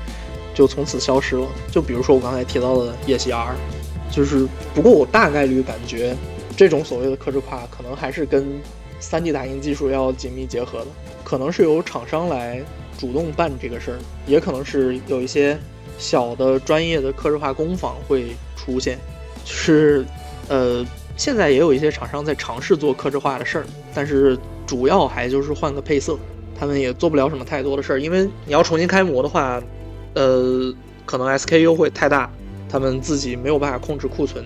[0.55, 1.47] 就从此消失了。
[1.71, 3.55] 就比如说我刚才提到的叶西 R，
[4.11, 6.17] 就是不过我大概率感觉，
[6.57, 8.61] 这种所谓的克制化可能还是跟
[9.01, 10.87] 3D 打印技术要紧密结合的。
[11.25, 12.63] 可能是由厂商来
[12.99, 15.59] 主动办这个事儿，也可能是有一些
[15.99, 18.99] 小的专业的克制化工坊会出现。
[19.45, 20.05] 就是
[20.49, 20.85] 呃，
[21.17, 24.37] 现在也有一些厂商在尝试做克制化的事儿，但是
[24.67, 26.19] 主要还就是换个配色。
[26.57, 29.61] 他们也做不了什么太多的事儿，因为你要重新开模的话，
[30.15, 30.73] 呃，
[31.05, 32.31] 可能 SKU 会太大，
[32.69, 34.45] 他们自己没有办法控制库存。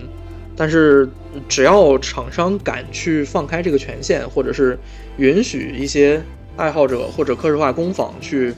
[0.55, 1.07] 但是
[1.47, 4.77] 只要厂商敢去放开这个权限，或者是
[5.17, 6.19] 允许一些
[6.57, 8.51] 爱好者或者克制化工坊去，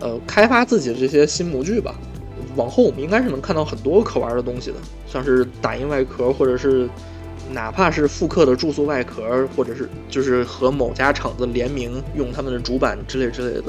[0.00, 1.98] 呃，开发自己的这些新模具吧，
[2.56, 6.86] 往后我们应该是能看到很多可玩的东西的，像是打印外壳，或者是。
[7.50, 13.64] 哪怕是复刻的注塑外壳，或者是就是和某家厂子联名用他们的主板之类之类的，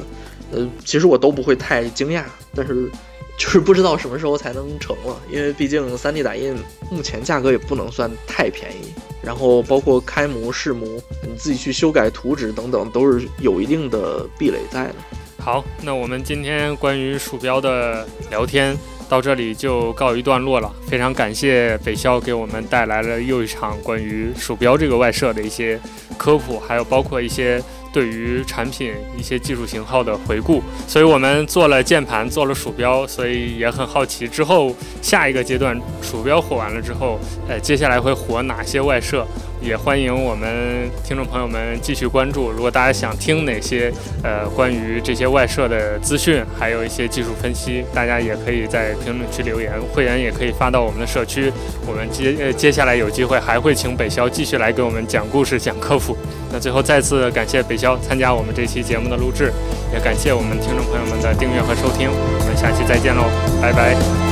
[0.52, 2.24] 呃，其实我都不会太惊讶，
[2.54, 2.90] 但是
[3.38, 6.54] 就是不知道什么时候才能成了，因为毕竟 3D 打印
[6.90, 10.86] 目前价格也不能算太便宜，然后包括开模试模，
[11.22, 14.94] 你自己去修改图纸等等，都是有一定的壁垒在的。
[15.38, 18.76] 好，那我们今天关于鼠标的聊天。
[19.10, 25.78] 到这里就告一段落了，非常感谢北肖给我们带来了又一场关于鼠标这个外设的一些
[26.16, 27.62] 科普，还有包括一些。
[27.92, 39.26] 对于产品一些技术型号的回顾，所以我们做了键盘，做了鼠标，所以也很好奇之后下一个阶段鼠标火完了之后，呃，接下来会火哪些外设？
[39.60, 42.50] 也欢迎我们听众朋友们继续关注。
[42.50, 43.92] 如果大家想听哪些
[44.22, 51.52] 呃关于这些外设的资讯，还有一些技术分析，大家也可以在评论区留言，会员也可以发到我们的社区。
[51.86, 56.16] 我们接呃接下来有机会还会请北肖继续来给我们讲故事、讲科普。
[56.52, 59.52] 那最后再次感谢北肖参加我们这期节目的录制，
[59.92, 63.24] 也感谢我们听众朋友们的订阅和收听，我们下期再见喽，
[63.60, 64.29] 拜拜。